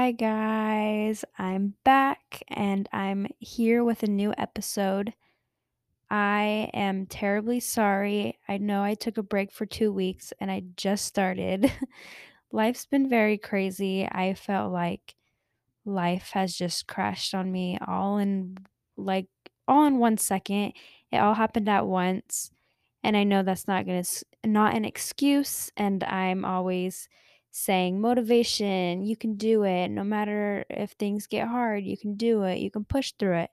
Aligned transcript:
Hi, 0.00 0.12
guys. 0.12 1.26
I'm 1.38 1.74
back 1.84 2.42
and 2.48 2.88
I'm 2.90 3.26
here 3.38 3.84
with 3.84 4.02
a 4.02 4.06
new 4.06 4.32
episode. 4.38 5.12
I 6.10 6.70
am 6.72 7.04
terribly 7.04 7.60
sorry. 7.60 8.38
I 8.48 8.56
know 8.56 8.82
I 8.82 8.94
took 8.94 9.18
a 9.18 9.22
break 9.22 9.52
for 9.52 9.66
two 9.66 9.92
weeks 9.92 10.32
and 10.40 10.50
I 10.50 10.62
just 10.74 11.04
started. 11.04 11.70
Life's 12.50 12.86
been 12.86 13.10
very 13.10 13.36
crazy. 13.36 14.08
I 14.10 14.32
felt 14.32 14.72
like 14.72 15.16
life 15.84 16.30
has 16.30 16.56
just 16.56 16.86
crashed 16.86 17.34
on 17.34 17.52
me 17.52 17.76
all 17.86 18.16
in 18.16 18.56
like 18.96 19.28
all 19.68 19.84
in 19.84 19.98
one 19.98 20.16
second. 20.16 20.72
It 21.12 21.18
all 21.18 21.34
happened 21.34 21.68
at 21.68 21.86
once. 21.86 22.50
And 23.04 23.18
I 23.18 23.24
know 23.24 23.42
that's 23.42 23.68
not 23.68 23.84
gonna 23.84 24.04
not 24.46 24.74
an 24.74 24.86
excuse, 24.86 25.70
and 25.76 26.02
I'm 26.04 26.46
always 26.46 27.06
saying, 27.50 28.00
"Motivation, 28.00 29.02
you 29.04 29.16
can 29.16 29.36
do 29.36 29.64
it. 29.64 29.88
No 29.88 30.04
matter 30.04 30.64
if 30.70 30.92
things 30.92 31.26
get 31.26 31.48
hard, 31.48 31.84
you 31.84 31.96
can 31.96 32.16
do 32.16 32.42
it. 32.44 32.58
You 32.58 32.70
can 32.70 32.84
push 32.84 33.12
through 33.12 33.38
it." 33.38 33.50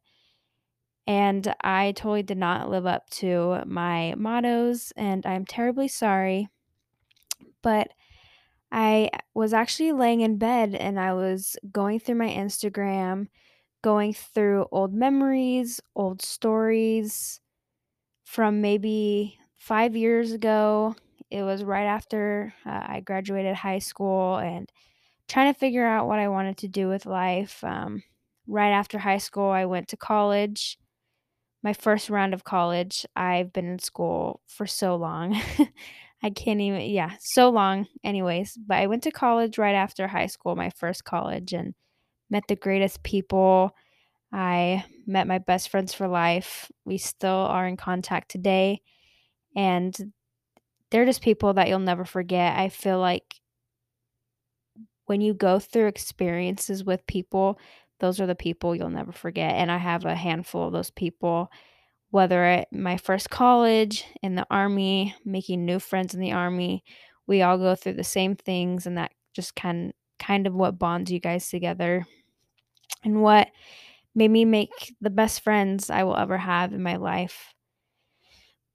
And 1.08 1.54
I 1.62 1.94
totally 1.94 2.24
did 2.24 2.38
not 2.38 2.70
live 2.70 2.86
up 2.86 3.10
to 3.12 3.64
my 3.66 4.14
mottos, 4.18 4.92
and 4.98 5.26
I'm 5.26 5.46
terribly 5.46 5.88
sorry. 5.88 6.50
But 7.62 7.94
I 8.72 9.10
was 9.34 9.54
actually 9.54 9.94
laying 9.94 10.20
in 10.22 10.38
bed 10.38 10.76
and 10.76 11.00
I 11.00 11.14
was 11.14 11.56
going 11.72 12.00
through 12.00 12.16
my 12.16 12.30
Instagram, 12.30 13.28
going 13.82 14.14
through 14.14 14.68
old 14.72 14.94
memories, 14.94 15.80
old 15.96 16.22
stories 16.22 17.40
from 18.26 18.60
maybe 18.60 19.40
5 19.56 19.96
years 19.96 20.34
ago. 20.34 20.96
It 21.30 21.44
was 21.44 21.64
right 21.64 21.86
after, 21.86 22.54
uh, 22.66 22.84
I 22.88 23.02
graduated 23.02 23.56
high 23.56 23.80
school 23.80 24.38
and 24.38 24.72
trying 25.28 25.54
to 25.54 25.60
figure 25.60 25.86
out 25.86 26.08
what 26.08 26.20
I 26.20 26.30
wanted 26.30 26.58
to 26.60 26.68
do 26.70 26.90
with 26.90 27.06
life. 27.06 27.64
Um, 27.64 28.04
right 28.48 28.72
after 28.72 29.00
high 29.00 29.20
school, 29.20 29.50
I 29.50 29.66
went 29.66 29.90
to 29.90 29.98
college, 29.98 30.78
my 31.64 31.74
first 31.74 32.10
round 32.10 32.34
of 32.34 32.44
college. 32.44 33.06
I've 33.16 33.54
been 33.54 33.68
in 33.68 33.80
school 33.80 34.42
for 34.48 34.66
so 34.68 34.96
long. 34.96 35.40
I 36.24 36.32
can't 36.32 36.62
even 36.62 36.82
yeah, 36.82 37.14
so 37.20 37.50
long 37.50 37.88
anyways, 38.04 38.58
but 38.66 38.78
I 38.78 38.88
went 38.88 39.04
to 39.04 39.12
college 39.12 39.58
right 39.58 39.76
after 39.76 40.08
high 40.08 40.26
school, 40.28 40.56
my 40.56 40.72
first 40.72 41.04
college, 41.04 41.54
and 41.54 41.76
met 42.30 42.44
the 42.50 42.56
greatest 42.56 43.04
people. 43.04 43.72
I 44.34 44.86
met 45.08 45.28
my 45.28 45.40
best 45.40 45.70
friends 45.70 45.94
for 45.94 46.08
life. 46.08 46.72
We 46.86 46.98
still 46.98 47.30
are 47.32 47.68
in 47.68 47.78
contact 47.78 48.32
today, 48.32 48.82
and 49.56 49.96
they're 50.92 51.06
just 51.06 51.22
people 51.22 51.54
that 51.54 51.68
you'll 51.68 51.80
never 51.80 52.06
forget. 52.06 52.58
I 52.58 52.70
feel 52.70 53.00
like 53.00 53.36
when 55.06 55.22
you 55.22 55.34
go 55.34 55.60
through 55.60 55.88
experiences 55.88 56.84
with 56.84 57.08
people, 57.08 57.60
those 58.00 58.20
are 58.20 58.28
the 58.28 58.36
people 58.36 58.76
you'll 58.76 58.90
never 58.90 59.12
forget, 59.12 59.56
and 59.56 59.72
I 59.72 59.78
have 59.78 60.06
a 60.06 60.16
handful 60.16 60.68
of 60.68 60.74
those 60.74 60.92
people, 60.92 61.50
whether 62.12 62.44
at 62.44 62.72
my 62.72 62.98
first 62.98 63.30
college, 63.30 64.06
in 64.22 64.36
the 64.36 64.46
army, 64.52 65.16
making 65.26 65.66
new 65.66 65.80
friends 65.80 66.14
in 66.14 66.20
the 66.20 66.34
army. 66.34 66.84
We 67.26 67.42
all 67.42 67.58
go 67.58 67.76
through 67.76 67.94
the 67.94 68.04
same 68.04 68.36
things, 68.36 68.86
and 68.86 68.98
that 68.98 69.12
just 69.34 69.56
kind 69.56 69.94
kind 70.20 70.48
of 70.48 70.54
what 70.54 70.80
bonds 70.80 71.12
you 71.12 71.20
guys 71.20 71.50
together, 71.50 72.06
and 73.04 73.22
what 73.22 73.50
made 74.14 74.32
me 74.32 74.46
make 74.46 74.96
the 75.02 75.10
best 75.10 75.42
friends 75.42 75.90
I 75.90 76.04
will 76.04 76.18
ever 76.18 76.38
have 76.38 76.74
in 76.74 76.84
my 76.84 76.98
life. 76.98 77.54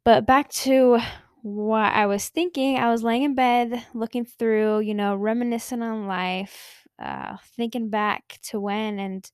But 0.04 0.26
back 0.26 0.50
to 0.50 0.98
what 1.42 1.92
I 1.92 2.06
was 2.06 2.28
thinking, 2.28 2.78
I 2.78 2.90
was 2.90 3.02
laying 3.02 3.24
in 3.24 3.34
bed 3.34 3.84
looking 3.94 4.24
through, 4.24 4.80
you 4.80 4.94
know, 4.94 5.16
reminiscing 5.16 5.82
on 5.82 6.06
life, 6.06 6.86
uh, 6.98 7.36
thinking 7.56 7.90
back 7.90 8.38
to 8.44 8.60
when, 8.60 8.98
and 8.98 9.30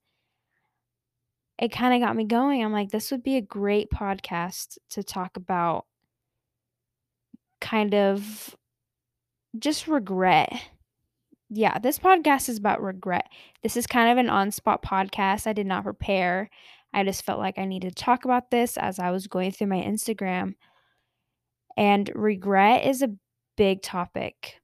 it 1.58 1.72
kinda 1.72 1.98
got 1.98 2.16
me 2.16 2.24
going. 2.24 2.64
I'm 2.64 2.72
like, 2.72 2.90
this 2.90 3.10
would 3.10 3.22
be 3.22 3.36
a 3.36 3.42
great 3.42 3.90
podcast 3.90 4.78
to 4.90 5.02
talk 5.02 5.36
about 5.36 5.86
kind 7.60 7.94
of 7.94 8.56
just 9.58 9.88
regret. 9.88 10.52
Yeah, 11.50 11.78
this 11.78 11.98
podcast 11.98 12.48
is 12.48 12.58
about 12.58 12.82
regret. 12.82 13.26
This 13.62 13.76
is 13.76 13.86
kind 13.86 14.10
of 14.10 14.18
an 14.18 14.30
on-spot 14.30 14.82
podcast. 14.82 15.46
I 15.46 15.52
did 15.52 15.66
not 15.66 15.84
prepare. 15.84 16.50
I 16.92 17.04
just 17.04 17.24
felt 17.24 17.38
like 17.38 17.58
I 17.58 17.64
needed 17.64 17.96
to 17.96 18.02
talk 18.02 18.24
about 18.24 18.50
this 18.50 18.76
as 18.76 18.98
I 18.98 19.10
was 19.10 19.26
going 19.26 19.52
through 19.52 19.68
my 19.68 19.80
Instagram. 19.82 20.54
And 21.78 22.10
regret 22.14 22.84
is 22.84 23.02
a 23.02 23.14
big 23.56 23.82
topic. 23.82 24.60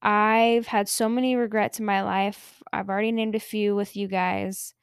I've 0.00 0.66
had 0.66 0.88
so 0.88 1.06
many 1.08 1.36
regrets 1.36 1.78
in 1.78 1.84
my 1.84 2.02
life. 2.02 2.62
I've 2.72 2.88
already 2.88 3.12
named 3.12 3.34
a 3.34 3.38
few 3.40 3.76
with 3.76 3.94
you 3.96 4.08
guys. 4.08 4.74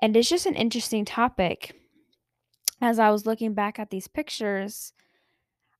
And 0.00 0.16
it's 0.16 0.30
just 0.30 0.46
an 0.46 0.54
interesting 0.54 1.04
topic. 1.04 1.76
As 2.80 2.98
I 2.98 3.10
was 3.10 3.26
looking 3.26 3.52
back 3.52 3.78
at 3.78 3.90
these 3.90 4.08
pictures, 4.08 4.94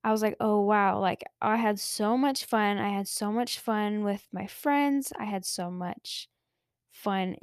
I 0.05 0.13
was 0.13 0.23
like, 0.23 0.37
"Oh, 0.41 0.61
wow." 0.61 0.99
Like, 1.01 1.25
I 1.41 1.57
had 1.57 1.81
so 1.81 2.19
much 2.19 2.45
fun. 2.45 2.79
I 2.79 2.91
had 2.91 3.09
so 3.09 3.33
much 3.33 3.59
fun 3.59 4.05
with 4.05 4.29
my 4.31 4.47
friends. 4.47 5.13
I 5.19 5.25
had 5.25 5.47
so 5.47 5.71
much 5.71 6.29
fun 6.93 7.37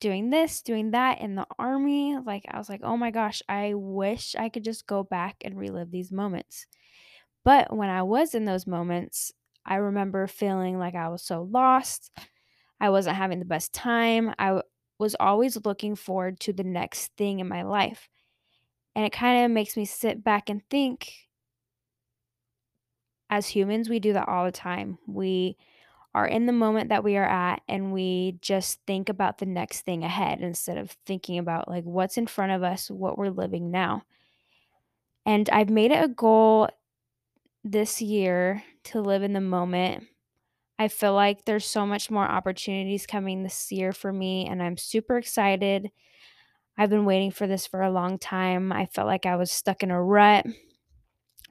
doing 0.00 0.30
this, 0.30 0.62
doing 0.62 0.92
that 0.92 1.20
in 1.20 1.34
the 1.34 1.46
army. 1.58 2.16
Like, 2.18 2.44
I 2.48 2.58
was 2.58 2.68
like, 2.68 2.80
"Oh 2.84 2.96
my 2.96 3.10
gosh, 3.10 3.42
I 3.48 3.74
wish 3.74 4.34
I 4.36 4.48
could 4.48 4.64
just 4.64 4.86
go 4.86 5.02
back 5.04 5.36
and 5.44 5.58
relive 5.58 5.90
these 5.90 6.12
moments." 6.12 6.66
But 7.44 7.74
when 7.76 7.88
I 7.90 8.02
was 8.02 8.34
in 8.34 8.44
those 8.44 8.66
moments, 8.66 9.32
I 9.64 9.76
remember 9.76 10.26
feeling 10.26 10.78
like 10.78 10.94
I 10.94 11.08
was 11.08 11.22
so 11.22 11.42
lost. 11.42 12.10
I 12.80 12.90
wasn't 12.90 13.16
having 13.16 13.38
the 13.40 13.44
best 13.44 13.72
time. 13.74 14.34
I 14.38 14.46
w- 14.48 14.62
was 14.98 15.16
always 15.20 15.64
looking 15.64 15.96
forward 15.96 16.40
to 16.40 16.52
the 16.52 16.64
next 16.64 17.14
thing 17.16 17.40
in 17.40 17.48
my 17.48 17.62
life. 17.62 18.08
And 18.96 19.04
it 19.06 19.12
kind 19.12 19.44
of 19.44 19.50
makes 19.52 19.76
me 19.76 19.84
sit 19.86 20.24
back 20.24 20.50
and 20.50 20.62
think 20.70 21.28
as 23.30 23.48
humans, 23.48 23.88
we 23.88 23.98
do 23.98 24.12
that 24.14 24.28
all 24.28 24.44
the 24.44 24.52
time. 24.52 24.98
We 25.06 25.56
are 26.18 26.26
in 26.26 26.46
the 26.46 26.52
moment 26.52 26.88
that 26.88 27.04
we 27.04 27.16
are 27.16 27.28
at 27.28 27.62
and 27.68 27.92
we 27.92 28.38
just 28.40 28.80
think 28.88 29.08
about 29.08 29.38
the 29.38 29.46
next 29.46 29.82
thing 29.82 30.02
ahead 30.02 30.40
instead 30.40 30.76
of 30.76 30.96
thinking 31.06 31.38
about 31.38 31.68
like 31.68 31.84
what's 31.84 32.18
in 32.18 32.26
front 32.26 32.50
of 32.50 32.64
us, 32.64 32.90
what 32.90 33.16
we're 33.16 33.30
living 33.30 33.70
now. 33.70 34.02
And 35.24 35.48
I've 35.50 35.70
made 35.70 35.92
it 35.92 36.04
a 36.04 36.08
goal 36.08 36.68
this 37.62 38.02
year 38.02 38.64
to 38.84 39.00
live 39.00 39.22
in 39.22 39.32
the 39.32 39.40
moment. 39.40 40.08
I 40.76 40.88
feel 40.88 41.14
like 41.14 41.44
there's 41.44 41.66
so 41.66 41.86
much 41.86 42.10
more 42.10 42.24
opportunities 42.24 43.06
coming 43.06 43.42
this 43.42 43.70
year 43.70 43.92
for 43.92 44.12
me, 44.12 44.46
and 44.46 44.60
I'm 44.62 44.76
super 44.76 45.18
excited. 45.18 45.90
I've 46.76 46.90
been 46.90 47.04
waiting 47.04 47.30
for 47.30 47.46
this 47.46 47.66
for 47.66 47.82
a 47.82 47.90
long 47.90 48.18
time. 48.18 48.72
I 48.72 48.86
felt 48.86 49.06
like 49.06 49.26
I 49.26 49.36
was 49.36 49.52
stuck 49.52 49.82
in 49.82 49.90
a 49.90 50.02
rut, 50.02 50.46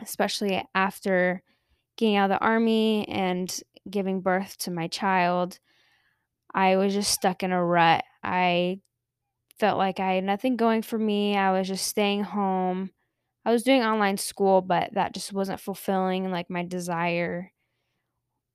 especially 0.01 0.61
after 0.75 1.41
getting 1.97 2.16
out 2.16 2.31
of 2.31 2.39
the 2.39 2.45
army 2.45 3.07
and 3.09 3.61
giving 3.91 4.21
birth 4.21 4.57
to 4.59 4.71
my 4.71 4.87
child. 4.87 5.59
I 6.53 6.77
was 6.77 6.93
just 6.93 7.11
stuck 7.11 7.43
in 7.43 7.51
a 7.51 7.63
rut. 7.63 8.03
I 8.23 8.81
felt 9.59 9.77
like 9.77 9.99
I 9.99 10.13
had 10.15 10.23
nothing 10.25 10.57
going 10.57 10.81
for 10.83 10.97
me. 10.99 11.37
I 11.37 11.51
was 11.57 11.67
just 11.67 11.87
staying 11.87 12.23
home. 12.23 12.91
I 13.45 13.51
was 13.51 13.63
doing 13.63 13.83
online 13.83 14.17
school, 14.17 14.61
but 14.61 14.93
that 14.95 15.13
just 15.13 15.33
wasn't 15.33 15.61
fulfilling 15.61 16.31
like 16.31 16.49
my 16.49 16.63
desire 16.63 17.51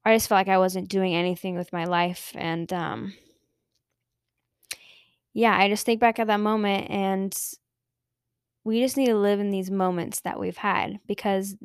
I 0.04 0.14
just 0.14 0.28
felt 0.28 0.38
like 0.38 0.48
I 0.48 0.58
wasn't 0.58 0.88
doing 0.88 1.14
anything 1.14 1.54
with 1.56 1.72
my 1.72 1.84
life, 1.84 2.32
and, 2.36 2.72
um 2.72 3.14
yeah, 5.34 5.56
I 5.56 5.68
just 5.68 5.86
think 5.86 6.00
back 6.00 6.18
at 6.18 6.26
that 6.26 6.40
moment, 6.40 6.90
and 6.90 7.34
we 8.64 8.80
just 8.80 8.96
need 8.96 9.06
to 9.06 9.16
live 9.16 9.40
in 9.40 9.50
these 9.50 9.70
moments 9.70 10.20
that 10.20 10.38
we've 10.38 10.56
had 10.56 11.00
because 11.06 11.56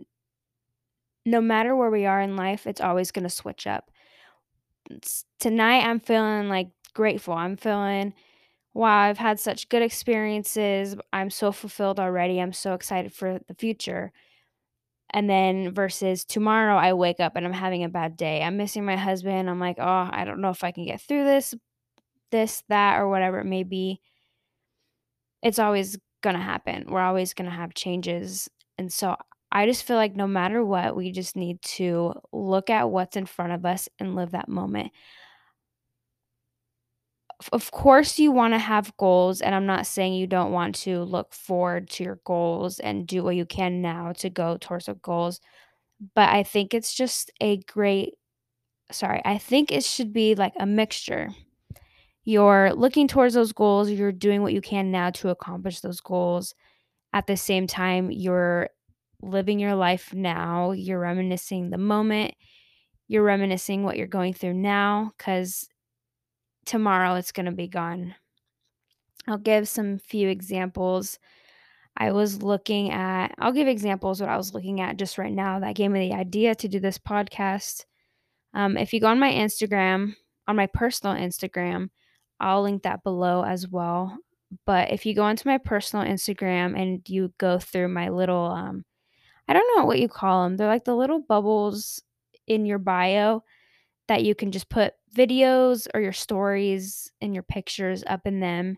no 1.27 1.41
matter 1.41 1.75
where 1.75 1.91
we 1.91 2.05
are 2.07 2.21
in 2.21 2.35
life, 2.37 2.67
it's 2.67 2.81
always 2.81 3.11
gonna 3.11 3.29
switch 3.29 3.67
up. 3.67 3.91
Tonight, 5.39 5.85
I'm 5.85 5.99
feeling, 5.99 6.49
like, 6.49 6.69
grateful. 6.93 7.33
I'm 7.33 7.57
feeling, 7.57 8.13
"Wow, 8.73 8.99
I've 8.99 9.17
had 9.19 9.39
such 9.39 9.69
good 9.69 9.81
experiences. 9.83 10.95
I'm 11.13 11.29
so 11.31 11.51
fulfilled 11.51 11.99
already. 11.99 12.41
I'm 12.41 12.53
so 12.53 12.73
excited 12.73 13.13
for 13.13 13.39
the 13.47 13.55
future." 13.55 14.13
And 15.11 15.29
then 15.29 15.73
versus 15.73 16.25
tomorrow, 16.25 16.75
I 16.75 16.93
wake 16.93 17.19
up 17.19 17.35
and 17.35 17.45
I'm 17.45 17.53
having 17.53 17.83
a 17.83 17.89
bad 17.89 18.17
day. 18.17 18.43
I'm 18.43 18.57
missing 18.57 18.85
my 18.85 18.97
husband. 18.97 19.49
I'm 19.49 19.59
like, 19.59 19.77
"Oh, 19.79 20.09
I 20.11 20.25
don't 20.25 20.41
know 20.41 20.49
if 20.49 20.63
I 20.63 20.71
can 20.71 20.85
get 20.85 21.01
through 21.01 21.25
this." 21.25 21.55
this, 22.31 22.63
that, 22.69 22.99
or 22.99 23.09
whatever 23.09 23.39
it 23.39 23.45
may 23.45 23.63
be, 23.63 24.01
it's 25.41 25.59
always 25.59 25.97
gonna 26.21 26.41
happen. 26.41 26.85
We're 26.89 27.01
always 27.01 27.33
gonna 27.33 27.51
have 27.51 27.73
changes. 27.73 28.49
And 28.77 28.91
so 28.91 29.15
I 29.51 29.65
just 29.65 29.83
feel 29.83 29.95
like 29.95 30.15
no 30.15 30.27
matter 30.27 30.63
what, 30.63 30.95
we 30.95 31.11
just 31.11 31.35
need 31.35 31.61
to 31.63 32.13
look 32.33 32.69
at 32.69 32.89
what's 32.89 33.15
in 33.15 33.25
front 33.25 33.53
of 33.53 33.65
us 33.65 33.87
and 33.99 34.15
live 34.15 34.31
that 34.31 34.49
moment. 34.49 34.91
Of 37.53 37.71
course, 37.71 38.17
you 38.17 38.31
wanna 38.31 38.57
have 38.59 38.95
goals, 38.97 39.41
and 39.41 39.53
I'm 39.53 39.65
not 39.67 39.85
saying 39.85 40.13
you 40.13 40.25
don't 40.27 40.51
want 40.51 40.75
to 40.75 41.03
look 41.03 41.33
forward 41.33 41.89
to 41.91 42.03
your 42.03 42.19
goals 42.25 42.79
and 42.79 43.05
do 43.07 43.23
what 43.23 43.35
you 43.35 43.45
can 43.45 43.81
now 43.81 44.11
to 44.13 44.29
go 44.29 44.57
towards 44.59 44.85
the 44.87 44.95
goals, 44.95 45.39
but 46.15 46.29
I 46.29 46.43
think 46.43 46.73
it's 46.73 46.93
just 46.95 47.31
a 47.41 47.57
great 47.59 48.15
sorry, 48.91 49.21
I 49.25 49.37
think 49.39 49.71
it 49.71 49.83
should 49.85 50.13
be 50.13 50.35
like 50.35 50.53
a 50.59 50.65
mixture. 50.67 51.29
You're 52.25 52.73
looking 52.73 53.07
towards 53.07 53.33
those 53.35 53.53
goals, 53.53 53.89
you're 53.91 54.11
doing 54.11 54.41
what 54.43 54.53
you 54.53 54.61
can 54.61 54.91
now 54.91 55.09
to 55.11 55.29
accomplish 55.29 55.81
those 55.81 56.01
goals. 56.01 56.55
At 57.13 57.27
the 57.27 57.37
same 57.37 57.67
time, 57.67 58.11
you're 58.11 58.69
living 59.21 59.59
your 59.59 59.75
life 59.75 60.13
now, 60.13 60.71
you're 60.71 60.99
reminiscing 60.99 61.69
the 61.69 61.77
moment, 61.77 62.33
you're 63.07 63.23
reminiscing 63.23 63.83
what 63.83 63.97
you're 63.97 64.07
going 64.07 64.33
through 64.33 64.53
now 64.53 65.11
cuz 65.17 65.67
tomorrow 66.65 67.15
it's 67.15 67.31
going 67.31 67.45
to 67.45 67.51
be 67.51 67.67
gone. 67.67 68.15
I'll 69.27 69.37
give 69.37 69.67
some 69.67 69.97
few 69.99 70.29
examples. 70.29 71.19
I 71.97 72.11
was 72.11 72.43
looking 72.43 72.91
at 72.91 73.33
I'll 73.39 73.51
give 73.51 73.67
examples 73.67 74.21
what 74.21 74.29
I 74.29 74.37
was 74.37 74.53
looking 74.53 74.81
at 74.81 74.97
just 74.97 75.17
right 75.17 75.33
now 75.33 75.59
that 75.59 75.75
gave 75.75 75.91
me 75.91 76.09
the 76.09 76.15
idea 76.15 76.53
to 76.55 76.67
do 76.67 76.79
this 76.79 76.97
podcast. 76.97 77.85
Um, 78.53 78.77
if 78.77 78.93
you 78.93 78.99
go 78.99 79.07
on 79.07 79.19
my 79.19 79.31
Instagram, 79.31 80.15
on 80.47 80.55
my 80.55 80.67
personal 80.67 81.15
Instagram, 81.15 81.89
I'll 82.39 82.61
link 82.61 82.83
that 82.83 83.03
below 83.03 83.43
as 83.43 83.67
well. 83.67 84.17
But 84.65 84.91
if 84.91 85.05
you 85.05 85.13
go 85.13 85.23
onto 85.23 85.49
my 85.49 85.57
personal 85.57 86.05
Instagram 86.05 86.79
and 86.79 87.01
you 87.09 87.33
go 87.37 87.59
through 87.59 87.89
my 87.89 88.09
little, 88.09 88.45
um, 88.45 88.85
I 89.47 89.53
don't 89.53 89.77
know 89.77 89.85
what 89.85 89.99
you 89.99 90.07
call 90.07 90.43
them, 90.43 90.57
they're 90.57 90.67
like 90.67 90.85
the 90.85 90.95
little 90.95 91.19
bubbles 91.19 92.01
in 92.47 92.65
your 92.65 92.79
bio 92.79 93.43
that 94.07 94.23
you 94.23 94.35
can 94.35 94.51
just 94.51 94.69
put 94.69 94.93
videos 95.15 95.87
or 95.93 96.01
your 96.01 96.13
stories 96.13 97.11
and 97.21 97.33
your 97.33 97.43
pictures 97.43 98.03
up 98.07 98.25
in 98.25 98.39
them 98.39 98.77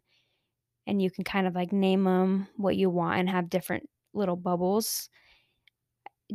and 0.88 1.02
you 1.02 1.12
can 1.12 1.24
kind 1.24 1.48
of 1.48 1.56
like 1.56 1.72
name 1.72 2.04
them 2.04 2.48
what 2.58 2.76
you 2.76 2.90
want 2.90 3.20
and 3.20 3.30
have 3.30 3.50
different 3.50 3.88
little 4.14 4.36
bubbles. 4.36 5.10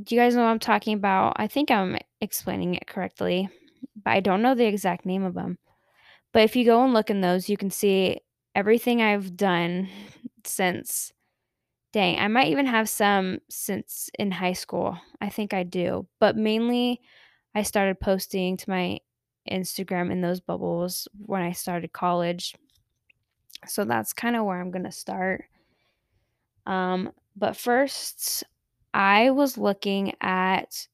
Do 0.00 0.14
you 0.14 0.20
guys 0.20 0.34
know 0.34 0.42
what 0.42 0.50
I'm 0.50 0.58
talking 0.58 0.94
about? 0.94 1.34
I 1.36 1.48
think 1.48 1.70
I'm 1.70 1.98
explaining 2.20 2.74
it 2.74 2.86
correctly, 2.86 3.48
but 4.04 4.12
I 4.12 4.20
don't 4.20 4.42
know 4.42 4.54
the 4.54 4.66
exact 4.66 5.06
name 5.06 5.24
of 5.24 5.34
them. 5.34 5.58
But 6.32 6.42
if 6.42 6.56
you 6.56 6.64
go 6.64 6.84
and 6.84 6.92
look 6.92 7.10
in 7.10 7.20
those, 7.20 7.48
you 7.48 7.56
can 7.56 7.70
see 7.70 8.20
everything 8.54 9.02
I've 9.02 9.36
done 9.36 9.88
since 10.44 11.12
dang, 11.94 12.18
I 12.18 12.26
might 12.26 12.48
even 12.48 12.66
have 12.66 12.88
some 12.88 13.38
since 13.48 14.10
in 14.18 14.32
high 14.32 14.52
school. 14.52 14.98
I 15.20 15.28
think 15.28 15.54
I 15.54 15.62
do. 15.62 16.08
But 16.18 16.36
mainly 16.36 17.00
I 17.54 17.62
started 17.62 18.00
posting 18.00 18.56
to 18.56 18.68
my 18.68 18.98
Instagram 19.48 20.10
in 20.10 20.20
those 20.20 20.40
bubbles 20.40 21.06
when 21.24 21.40
I 21.40 21.52
started 21.52 21.92
college. 21.92 22.56
So 23.68 23.84
that's 23.84 24.12
kind 24.12 24.34
of 24.34 24.44
where 24.44 24.60
I'm 24.60 24.72
going 24.72 24.86
to 24.86 24.90
start. 24.90 25.44
Um, 26.66 27.12
but 27.36 27.56
first, 27.56 28.42
I 28.92 29.30
was 29.30 29.56
looking 29.56 30.14
at 30.20 30.88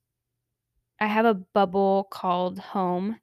I 1.00 1.06
have 1.06 1.25
a 1.25 1.32
bubble 1.32 2.08
called 2.11 2.58
home. 2.58 3.17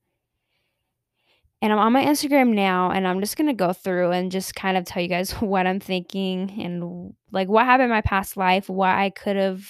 And 1.62 1.74
I'm 1.74 1.80
on 1.80 1.94
my 1.94 2.06
Instagram 2.06 2.54
now 2.54 2.92
and 2.92 3.08
I'm 3.08 3.20
just 3.20 3.36
going 3.36 3.48
to 3.48 3.54
go 3.54 3.74
through 3.74 4.12
and 4.12 4.32
just 4.32 4.54
kind 4.54 4.78
of 4.78 4.86
tell 4.86 5.02
you 5.02 5.10
guys 5.10 5.32
what 5.42 5.66
I'm 5.66 5.80
thinking 5.80 6.62
and 6.62 7.16
like 7.32 7.48
what 7.48 7.66
happened 7.66 7.86
in 7.86 7.90
my 7.90 8.02
past 8.02 8.38
life, 8.38 8.70
what 8.70 8.90
I 8.90 9.10
could 9.10 9.36
have 9.36 9.68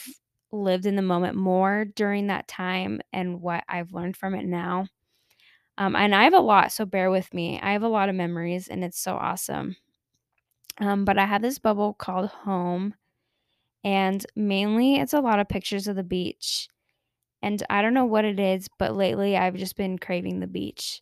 lived 0.51 0.85
in 0.85 0.95
the 0.95 1.01
moment 1.01 1.35
more 1.35 1.85
during 1.85 2.27
that 2.27 2.47
time 2.47 3.01
and 3.13 3.41
what 3.41 3.63
I've 3.69 3.93
learned 3.93 4.17
from 4.17 4.35
it 4.35 4.45
now. 4.45 4.87
Um, 5.77 5.95
and 5.95 6.13
I 6.15 6.23
have 6.23 6.33
a 6.33 6.39
lot, 6.39 6.71
so 6.71 6.85
bear 6.85 7.11
with 7.11 7.33
me. 7.33 7.59
I 7.61 7.73
have 7.73 7.83
a 7.83 7.87
lot 7.87 8.09
of 8.09 8.15
memories 8.15 8.67
and 8.67 8.83
it's 8.83 8.99
so 8.99 9.15
awesome. 9.15 9.75
Um, 10.79 11.05
but 11.05 11.17
I 11.17 11.25
have 11.25 11.41
this 11.41 11.59
bubble 11.59 11.93
called 11.93 12.29
home 12.29 12.95
and 13.83 14.25
mainly 14.35 14.95
it's 14.95 15.13
a 15.13 15.21
lot 15.21 15.39
of 15.39 15.47
pictures 15.47 15.87
of 15.87 15.95
the 15.95 16.03
beach. 16.03 16.67
And 17.41 17.63
I 17.69 17.81
don't 17.81 17.93
know 17.93 18.05
what 18.05 18.25
it 18.25 18.39
is, 18.39 18.67
but 18.79 18.95
lately 18.95 19.37
I've 19.37 19.55
just 19.55 19.77
been 19.77 19.97
craving 19.97 20.39
the 20.39 20.47
beach. 20.47 21.01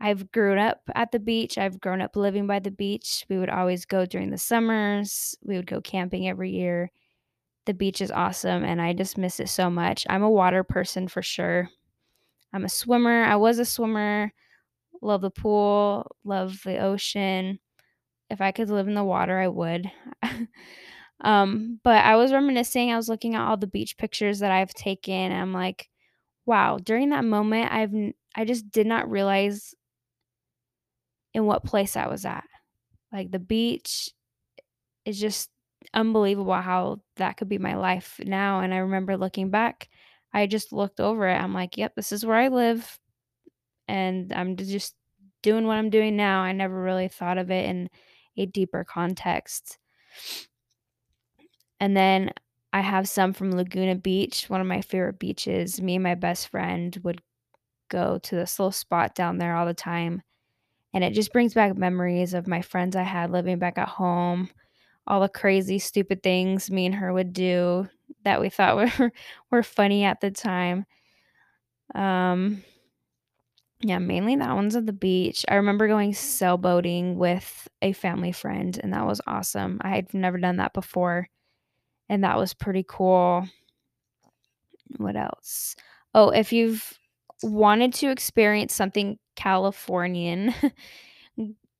I've 0.00 0.32
grown 0.32 0.58
up 0.58 0.80
at 0.94 1.12
the 1.12 1.18
beach. 1.18 1.58
I've 1.58 1.80
grown 1.80 2.00
up 2.00 2.16
living 2.16 2.46
by 2.46 2.58
the 2.58 2.70
beach. 2.70 3.26
We 3.28 3.38
would 3.38 3.50
always 3.50 3.84
go 3.84 4.06
during 4.06 4.30
the 4.30 4.38
summers. 4.38 5.36
We 5.42 5.56
would 5.56 5.66
go 5.66 5.80
camping 5.80 6.26
every 6.28 6.50
year. 6.50 6.90
The 7.66 7.74
beach 7.74 8.00
is 8.00 8.10
awesome 8.10 8.64
and 8.64 8.80
I 8.80 8.94
just 8.94 9.18
miss 9.18 9.40
it 9.40 9.50
so 9.50 9.68
much. 9.68 10.06
I'm 10.08 10.22
a 10.22 10.30
water 10.30 10.64
person 10.64 11.06
for 11.08 11.20
sure. 11.20 11.68
I'm 12.52 12.64
a 12.64 12.68
swimmer. 12.68 13.24
I 13.24 13.36
was 13.36 13.58
a 13.58 13.64
swimmer. 13.64 14.32
Love 15.02 15.20
the 15.22 15.30
pool, 15.30 16.14
love 16.24 16.60
the 16.64 16.78
ocean. 16.78 17.58
If 18.28 18.40
I 18.40 18.52
could 18.52 18.68
live 18.68 18.86
in 18.86 18.94
the 18.94 19.04
water, 19.04 19.38
I 19.38 19.48
would. 19.48 19.90
um, 21.20 21.80
but 21.82 22.04
I 22.04 22.16
was 22.16 22.32
reminiscing. 22.32 22.92
I 22.92 22.96
was 22.96 23.08
looking 23.08 23.34
at 23.34 23.40
all 23.40 23.56
the 23.56 23.66
beach 23.66 23.96
pictures 23.96 24.40
that 24.40 24.52
I've 24.52 24.74
taken. 24.74 25.32
I'm 25.32 25.52
like, 25.52 25.88
wow, 26.44 26.78
during 26.78 27.10
that 27.10 27.24
moment, 27.24 27.72
I've 27.72 27.94
I 28.36 28.44
just 28.44 28.70
did 28.70 28.86
not 28.86 29.10
realize 29.10 29.74
in 31.34 31.44
what 31.44 31.64
place 31.64 31.96
I 31.96 32.08
was 32.08 32.24
at. 32.24 32.44
Like 33.12 33.30
the 33.30 33.38
beach 33.38 34.10
is 35.04 35.18
just 35.18 35.50
unbelievable 35.94 36.54
how 36.54 37.00
that 37.16 37.36
could 37.36 37.48
be 37.48 37.58
my 37.58 37.74
life 37.74 38.20
now. 38.24 38.60
And 38.60 38.72
I 38.72 38.78
remember 38.78 39.16
looking 39.16 39.50
back, 39.50 39.88
I 40.32 40.46
just 40.46 40.72
looked 40.72 41.00
over 41.00 41.28
it. 41.28 41.34
I'm 41.36 41.54
like, 41.54 41.76
yep, 41.76 41.94
this 41.94 42.12
is 42.12 42.24
where 42.24 42.36
I 42.36 42.48
live. 42.48 42.98
And 43.88 44.32
I'm 44.32 44.56
just 44.56 44.94
doing 45.42 45.66
what 45.66 45.74
I'm 45.74 45.90
doing 45.90 46.16
now. 46.16 46.42
I 46.42 46.52
never 46.52 46.80
really 46.80 47.08
thought 47.08 47.38
of 47.38 47.50
it 47.50 47.64
in 47.66 47.88
a 48.36 48.46
deeper 48.46 48.84
context. 48.84 49.78
And 51.80 51.96
then 51.96 52.30
I 52.72 52.82
have 52.82 53.08
some 53.08 53.32
from 53.32 53.52
Laguna 53.52 53.96
Beach, 53.96 54.48
one 54.48 54.60
of 54.60 54.66
my 54.66 54.80
favorite 54.82 55.18
beaches. 55.18 55.80
Me 55.80 55.96
and 55.96 56.04
my 56.04 56.14
best 56.14 56.48
friend 56.48 56.96
would 57.02 57.20
go 57.88 58.18
to 58.18 58.36
this 58.36 58.58
little 58.58 58.70
spot 58.70 59.14
down 59.14 59.38
there 59.38 59.56
all 59.56 59.66
the 59.66 59.74
time. 59.74 60.22
And 60.92 61.04
it 61.04 61.14
just 61.14 61.32
brings 61.32 61.54
back 61.54 61.76
memories 61.76 62.34
of 62.34 62.46
my 62.48 62.62
friends 62.62 62.96
I 62.96 63.02
had 63.02 63.30
living 63.30 63.58
back 63.58 63.78
at 63.78 63.88
home, 63.88 64.50
all 65.06 65.20
the 65.20 65.28
crazy, 65.28 65.78
stupid 65.78 66.22
things 66.22 66.70
me 66.70 66.86
and 66.86 66.94
her 66.96 67.12
would 67.12 67.32
do 67.32 67.88
that 68.24 68.40
we 68.40 68.50
thought 68.50 68.76
were 68.98 69.12
were 69.50 69.62
funny 69.62 70.04
at 70.04 70.20
the 70.20 70.30
time. 70.30 70.86
Um, 71.94 72.62
yeah, 73.82 73.98
mainly 73.98 74.36
that 74.36 74.54
one's 74.54 74.76
at 74.76 74.84
the 74.86 74.92
beach. 74.92 75.44
I 75.48 75.54
remember 75.54 75.88
going 75.88 76.12
sailboating 76.12 77.14
with 77.16 77.66
a 77.80 77.92
family 77.92 78.32
friend, 78.32 78.78
and 78.82 78.92
that 78.92 79.06
was 79.06 79.20
awesome. 79.26 79.80
I 79.82 79.90
had 79.90 80.12
never 80.12 80.36
done 80.38 80.56
that 80.56 80.74
before, 80.74 81.28
and 82.08 82.24
that 82.24 82.38
was 82.38 82.54
pretty 82.54 82.84
cool. 82.88 83.48
What 84.98 85.16
else? 85.16 85.76
Oh, 86.14 86.30
if 86.30 86.52
you've 86.52 86.98
wanted 87.42 87.94
to 87.94 88.10
experience 88.10 88.74
something 88.74 89.18
Californian, 89.36 90.54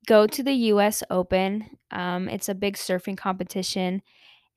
go 0.06 0.26
to 0.26 0.42
the 0.42 0.52
US 0.52 1.02
Open. 1.10 1.64
Um, 1.90 2.28
it's 2.28 2.48
a 2.48 2.54
big 2.54 2.76
surfing 2.76 3.16
competition, 3.16 4.02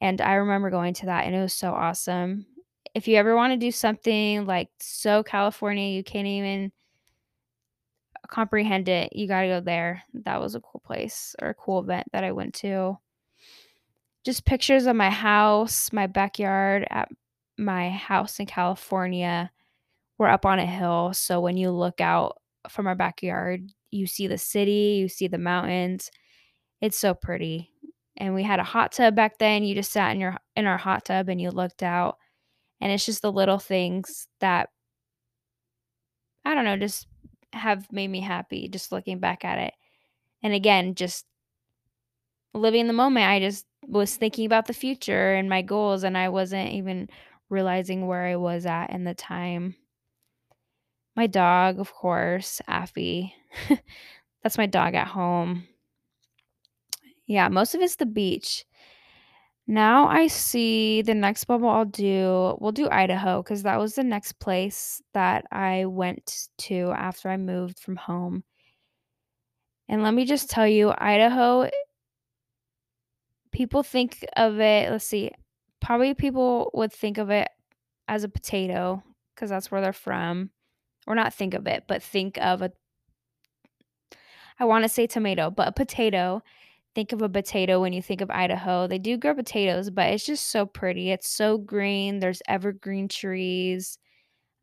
and 0.01 0.21
I 0.21 0.33
remember 0.35 0.69
going 0.69 0.93
to 0.95 1.05
that, 1.07 1.25
and 1.25 1.35
it 1.35 1.41
was 1.41 1.53
so 1.53 1.71
awesome. 1.71 2.45
If 2.93 3.07
you 3.07 3.15
ever 3.15 3.35
want 3.35 3.53
to 3.53 3.57
do 3.57 3.71
something 3.71 4.45
like 4.45 4.69
so 4.79 5.23
California, 5.23 5.89
you 5.89 6.03
can't 6.03 6.27
even 6.27 6.71
comprehend 8.27 8.89
it, 8.89 9.15
you 9.15 9.27
got 9.27 9.41
to 9.41 9.47
go 9.47 9.59
there. 9.59 10.03
That 10.13 10.41
was 10.41 10.55
a 10.55 10.61
cool 10.61 10.81
place 10.85 11.35
or 11.41 11.49
a 11.49 11.53
cool 11.53 11.79
event 11.79 12.07
that 12.13 12.23
I 12.23 12.31
went 12.31 12.53
to. 12.55 12.97
Just 14.23 14.45
pictures 14.45 14.85
of 14.85 14.95
my 14.95 15.09
house, 15.09 15.91
my 15.91 16.07
backyard 16.07 16.87
at 16.89 17.09
my 17.57 17.89
house 17.89 18.39
in 18.39 18.45
California. 18.45 19.51
We're 20.17 20.27
up 20.27 20.45
on 20.45 20.59
a 20.59 20.65
hill, 20.65 21.13
so 21.13 21.41
when 21.41 21.57
you 21.57 21.71
look 21.71 21.99
out 21.99 22.37
from 22.69 22.87
our 22.87 22.95
backyard, 22.95 23.69
you 23.91 24.07
see 24.07 24.27
the 24.27 24.37
city, 24.37 24.97
you 24.99 25.07
see 25.09 25.27
the 25.27 25.37
mountains. 25.37 26.11
It's 26.81 26.97
so 26.97 27.13
pretty. 27.13 27.71
And 28.17 28.33
we 28.35 28.43
had 28.43 28.59
a 28.59 28.63
hot 28.63 28.91
tub 28.91 29.15
back 29.15 29.39
then. 29.39 29.63
You 29.63 29.75
just 29.75 29.91
sat 29.91 30.11
in 30.13 30.19
your 30.21 30.37
in 30.55 30.67
our 30.67 30.77
hot 30.77 31.05
tub 31.05 31.29
and 31.29 31.41
you 31.41 31.49
looked 31.51 31.83
out. 31.83 32.17
And 32.81 32.91
it's 32.91 33.05
just 33.05 33.21
the 33.21 33.31
little 33.31 33.59
things 33.59 34.27
that 34.39 34.69
I 36.45 36.53
don't 36.55 36.65
know, 36.65 36.77
just 36.77 37.07
have 37.53 37.91
made 37.91 38.09
me 38.09 38.19
happy 38.21 38.67
just 38.67 38.91
looking 38.91 39.19
back 39.19 39.45
at 39.45 39.59
it. 39.59 39.73
And 40.43 40.53
again, 40.53 40.95
just 40.95 41.25
living 42.53 42.87
the 42.87 42.93
moment, 42.93 43.27
I 43.27 43.39
just 43.39 43.65
was 43.87 44.15
thinking 44.15 44.45
about 44.45 44.67
the 44.67 44.73
future 44.73 45.33
and 45.33 45.49
my 45.49 45.61
goals 45.61 46.03
and 46.03 46.17
I 46.17 46.29
wasn't 46.29 46.71
even 46.71 47.09
realizing 47.49 48.07
where 48.07 48.25
I 48.25 48.35
was 48.35 48.65
at 48.65 48.91
in 48.91 49.03
the 49.03 49.13
time. 49.13 49.75
My 51.15 51.27
dog, 51.27 51.79
of 51.79 51.93
course, 51.93 52.61
Affy. 52.67 53.33
That's 54.43 54.57
my 54.57 54.65
dog 54.65 54.95
at 54.95 55.07
home. 55.07 55.67
Yeah, 57.27 57.47
most 57.49 57.75
of 57.75 57.81
it's 57.81 57.95
the 57.95 58.05
beach. 58.05 58.65
Now 59.65 60.07
I 60.07 60.27
see 60.27 61.01
the 61.03 61.13
next 61.13 61.45
bubble 61.45 61.69
I'll 61.69 61.85
do 61.85 62.57
we'll 62.59 62.73
do 62.73 62.89
Idaho 62.89 63.41
because 63.41 63.63
that 63.63 63.79
was 63.79 63.95
the 63.95 64.03
next 64.03 64.33
place 64.39 65.01
that 65.13 65.45
I 65.51 65.85
went 65.85 66.49
to 66.59 66.91
after 66.91 67.29
I 67.29 67.37
moved 67.37 67.79
from 67.79 67.95
home. 67.95 68.43
And 69.87 70.03
let 70.03 70.13
me 70.13 70.25
just 70.25 70.49
tell 70.49 70.67
you, 70.67 70.93
Idaho, 70.97 71.69
people 73.51 73.83
think 73.83 74.25
of 74.35 74.59
it, 74.59 74.91
let's 74.91 75.05
see, 75.05 75.31
probably 75.81 76.13
people 76.13 76.71
would 76.73 76.91
think 76.91 77.17
of 77.17 77.29
it 77.29 77.49
as 78.07 78.23
a 78.23 78.29
potato 78.29 79.01
because 79.33 79.49
that's 79.49 79.71
where 79.71 79.81
they're 79.81 79.93
from. 79.93 80.49
Or 81.07 81.15
not 81.15 81.33
think 81.33 81.53
of 81.53 81.67
it, 81.67 81.85
but 81.87 82.03
think 82.03 82.37
of 82.39 82.61
a 82.61 82.71
I 84.59 84.65
wanna 84.65 84.89
say 84.89 85.07
tomato, 85.07 85.49
but 85.49 85.67
a 85.67 85.71
potato. 85.71 86.41
Think 86.95 87.11
of 87.11 87.21
a 87.21 87.29
potato 87.29 87.81
when 87.81 87.93
you 87.93 88.01
think 88.03 88.21
of 88.21 88.29
Idaho. 88.29 88.87
They 88.87 88.99
do 88.99 89.17
grow 89.17 89.33
potatoes, 89.33 89.89
but 89.89 90.13
it's 90.13 90.25
just 90.25 90.47
so 90.47 90.65
pretty. 90.65 91.11
It's 91.11 91.27
so 91.29 91.57
green, 91.57 92.19
there's 92.19 92.41
evergreen 92.47 93.07
trees. 93.07 93.97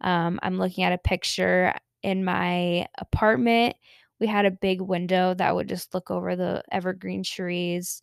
Um, 0.01 0.41
I'm 0.43 0.59
looking 0.59 0.85
at 0.85 0.93
a 0.93 0.99
picture 0.99 1.75
in 2.03 2.25
my 2.25 2.87
apartment. 2.99 3.77
We 4.21 4.27
had 4.29 4.47
a 4.47 4.51
big 4.51 4.81
window 4.81 5.35
that 5.35 5.55
would 5.55 5.69
just 5.69 5.95
look 5.95 6.11
over 6.11 6.37
the 6.37 6.63
evergreen 6.73 7.23
trees. 7.25 8.03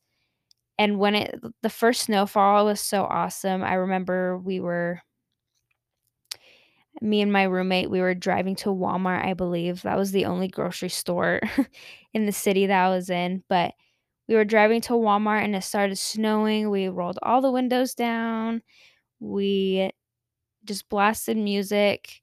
And 0.79 0.99
when 0.99 1.15
it 1.15 1.39
the 1.63 1.69
first 1.69 2.01
snowfall 2.03 2.65
was 2.65 2.81
so 2.81 3.03
awesome. 3.05 3.63
I 3.63 3.75
remember 3.75 4.37
we 4.37 4.59
were 4.59 5.01
me 7.01 7.21
and 7.21 7.31
my 7.31 7.43
roommate, 7.43 7.89
we 7.89 8.01
were 8.01 8.13
driving 8.15 8.55
to 8.57 8.69
Walmart, 8.69 9.25
I 9.25 9.33
believe. 9.33 9.83
That 9.83 9.97
was 9.97 10.11
the 10.11 10.25
only 10.25 10.47
grocery 10.47 10.89
store 10.89 11.41
in 12.13 12.25
the 12.25 12.31
city 12.31 12.65
that 12.67 12.85
I 12.85 12.89
was 12.89 13.09
in, 13.09 13.43
but 13.49 13.73
we 14.27 14.35
were 14.35 14.45
driving 14.45 14.81
to 14.81 14.93
Walmart 14.93 15.43
and 15.43 15.55
it 15.55 15.63
started 15.63 15.97
snowing. 15.97 16.69
We 16.69 16.89
rolled 16.89 17.19
all 17.23 17.41
the 17.41 17.51
windows 17.51 17.95
down. 17.95 18.61
We 19.19 19.91
just 20.65 20.89
blasted 20.89 21.37
music 21.37 22.21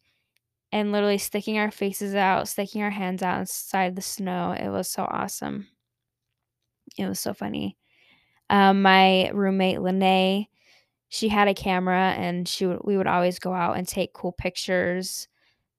and 0.72 0.92
literally 0.92 1.18
sticking 1.18 1.58
our 1.58 1.70
faces 1.70 2.14
out, 2.14 2.48
sticking 2.48 2.82
our 2.82 2.90
hands 2.90 3.22
out 3.22 3.40
inside 3.40 3.96
the 3.96 4.02
snow. 4.02 4.52
It 4.52 4.68
was 4.70 4.88
so 4.90 5.04
awesome. 5.04 5.68
It 6.96 7.06
was 7.08 7.20
so 7.20 7.34
funny. 7.34 7.76
Um, 8.50 8.82
my 8.82 9.30
roommate 9.30 9.82
Lene, 9.82 10.46
she 11.08 11.28
had 11.28 11.49
a 11.49 11.54
camera 11.54 12.14
and 12.18 12.49
she 12.49 12.66
would 12.66 12.80
we 12.84 12.96
would 12.96 13.06
always 13.06 13.38
go 13.38 13.52
out 13.54 13.76
and 13.76 13.87
take 13.87 14.12
cool 14.14 14.32
pictures. 14.32 15.28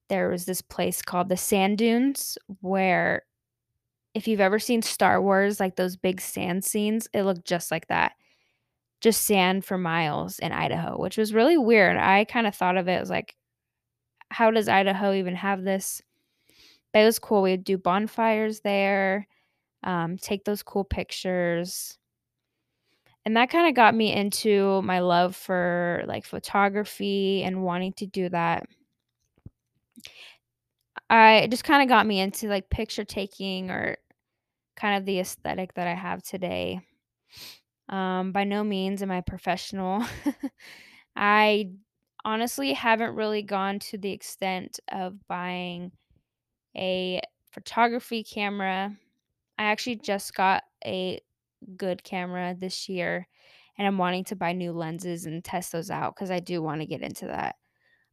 There 0.10 0.30
was 0.30 0.46
this 0.46 0.62
place 0.62 1.02
called 1.02 1.30
the 1.30 1.38
Sand 1.38 1.78
Dunes 1.80 2.38
where 2.62 3.24
if 4.16 4.28
you've 4.30 4.40
ever 4.40 4.60
seen 4.60 4.82
Star 4.82 5.22
Wars, 5.22 5.60
like 5.60 5.76
those 5.76 5.98
big 5.98 6.22
sand 6.22 6.64
scenes, 6.64 7.08
it 7.14 7.24
looked 7.24 7.46
just 7.46 7.70
like 7.70 7.88
that. 7.90 8.14
Just 9.02 9.26
sand 9.26 9.66
for 9.66 9.78
miles 9.78 10.40
in 10.40 10.54
Idaho, 10.54 10.98
which 10.98 11.18
was 11.18 11.34
really 11.34 11.58
weird. 11.58 11.98
I 11.98 12.24
kind 12.24 12.48
of 12.48 12.56
thought 12.56 12.78
of 12.78 12.88
it 12.88 13.02
as 13.02 13.10
like, 13.10 13.36
how 14.30 14.52
does 14.52 14.70
Idaho 14.70 15.14
even 15.14 15.36
have 15.36 15.64
this? 15.64 16.02
But 16.94 17.00
it 17.00 17.06
was 17.06 17.20
cool. 17.20 17.42
We'd 17.42 17.66
do 17.66 17.78
bonfires 17.78 18.62
there, 18.62 19.28
um, 19.84 20.18
take 20.18 20.46
those 20.46 20.64
cool 20.64 20.86
pictures. 20.86 21.98
And 23.26 23.36
that 23.38 23.50
kind 23.50 23.68
of 23.68 23.74
got 23.74 23.96
me 23.96 24.14
into 24.14 24.82
my 24.84 25.00
love 25.00 25.36
for 25.36 26.04
like 26.08 26.26
photography 26.26 27.44
and 27.44 27.64
wanting 27.64 27.94
to 27.94 28.06
do 28.06 28.30
that. 28.30 28.68
I 31.10 31.36
it 31.38 31.52
just 31.52 31.64
kind 31.64 31.82
of 31.82 31.88
got 31.90 32.06
me 32.08 32.20
into 32.20 32.48
like 32.48 32.70
picture 32.70 33.04
taking 33.06 33.70
or 33.70 33.98
kind 34.78 34.98
of 34.98 35.06
the 35.06 35.20
aesthetic 35.20 35.74
that 35.76 35.88
I 35.88 35.96
have 35.96 36.24
today. 36.24 36.82
Um, 37.90 38.32
by 38.32 38.44
no 38.44 38.64
means 38.64 39.04
am 39.04 39.12
I 39.12 39.22
professional. 39.22 40.04
I 41.16 41.72
honestly 42.26 42.74
haven't 42.74 43.16
really 43.16 43.44
gone 43.44 43.80
to 43.80 43.98
the 43.98 44.12
extent 44.12 44.80
of 44.92 45.16
buying 45.28 45.92
a 46.78 47.22
photography 47.52 48.24
camera. 48.24 48.96
I 49.60 49.64
actually 49.66 49.98
just 49.98 50.36
got 50.36 50.64
a 50.86 51.22
good 51.78 52.04
camera 52.04 52.56
this 52.58 52.88
year 52.90 53.28
and 53.78 53.88
I'm 53.88 53.98
wanting 53.98 54.24
to 54.26 54.36
buy 54.36 54.54
new 54.54 54.72
lenses 54.72 55.26
and 55.26 55.44
test 55.44 55.72
those 55.72 55.92
out 55.92 56.16
because 56.16 56.32
I 56.32 56.40
do 56.40 56.62
want 56.62 56.82
to 56.82 56.88
get 56.88 57.02
into 57.02 57.28
that. 57.28 57.56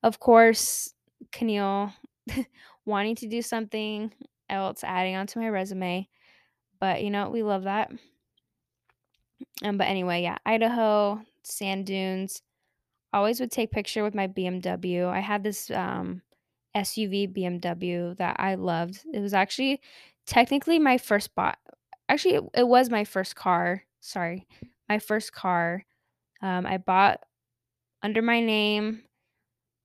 Of 0.02 0.18
course, 0.18 0.92
Keneal 1.30 1.92
wanting 2.84 3.14
to 3.16 3.28
do 3.28 3.42
something 3.42 4.12
else, 4.48 4.82
adding 4.82 5.14
onto 5.14 5.38
my 5.38 5.48
resume. 5.48 6.08
But 6.80 7.04
you 7.04 7.10
know, 7.10 7.30
we 7.30 7.42
love 7.42 7.64
that. 7.64 7.92
Um, 9.62 9.76
but 9.76 9.86
anyway, 9.86 10.22
yeah, 10.22 10.38
Idaho, 10.44 11.20
sand 11.44 11.86
dunes. 11.86 12.42
Always 13.12 13.40
would 13.40 13.52
take 13.52 13.70
picture 13.70 14.02
with 14.02 14.14
my 14.14 14.26
BMW. 14.26 15.06
I 15.06 15.20
had 15.20 15.44
this 15.44 15.70
um, 15.70 16.22
SUV 16.74 17.32
BMW 17.32 18.16
that 18.16 18.36
I 18.40 18.54
loved. 18.54 19.04
It 19.12 19.20
was 19.20 19.34
actually 19.34 19.80
technically 20.26 20.78
my 20.78 20.98
first 20.98 21.34
bought. 21.34 21.58
Actually, 22.08 22.34
it, 22.34 22.44
it 22.54 22.68
was 22.68 22.90
my 22.90 23.04
first 23.04 23.36
car. 23.36 23.82
Sorry, 24.00 24.46
my 24.88 24.98
first 24.98 25.32
car. 25.32 25.84
Um, 26.42 26.66
I 26.66 26.78
bought 26.78 27.20
under 28.02 28.22
my 28.22 28.40
name 28.40 29.02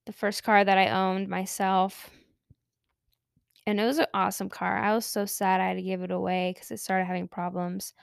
the 0.05 0.13
first 0.13 0.43
car 0.43 0.63
that 0.63 0.77
I 0.77 0.89
owned 0.89 1.29
myself. 1.29 2.09
And 3.65 3.79
it 3.79 3.86
was 3.86 4.00
an 4.00 4.05
awesome 4.13 4.50
car. 4.50 4.77
I 4.77 4.93
was 4.95 5.05
so 5.05 5.25
sad 5.25 5.59
I 5.59 5.67
had 5.67 5.77
to 5.77 5.83
give 5.83 6.01
it 6.01 6.12
away 6.12 6.51
because 6.53 6.71
it 6.71 6.79
started 6.79 7.05
having 7.05 7.27
problems. 7.27 7.93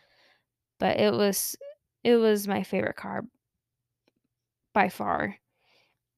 But 0.80 0.99
it 1.00 1.12
was 1.12 1.56
it 2.04 2.16
was 2.16 2.49
my 2.49 2.62
favorite 2.64 2.97
car 2.97 3.25
by 4.73 4.88
far. 4.88 5.37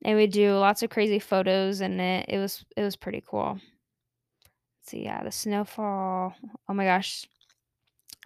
And 0.05 0.17
we 0.17 0.27
do 0.27 0.55
lots 0.59 0.83
of 0.83 0.91
crazy 0.91 1.19
photos 1.19 1.81
in 1.81 2.01
it. 2.01 2.27
It 2.29 2.39
was 2.39 2.65
it 2.77 2.83
was 2.83 2.97
pretty 2.97 3.23
cool. 3.27 3.61
So 4.83 4.97
yeah, 4.97 5.23
the 5.23 5.33
snowfall. 5.33 6.35
Oh 6.69 6.75
my 6.75 6.85
gosh. 6.85 7.27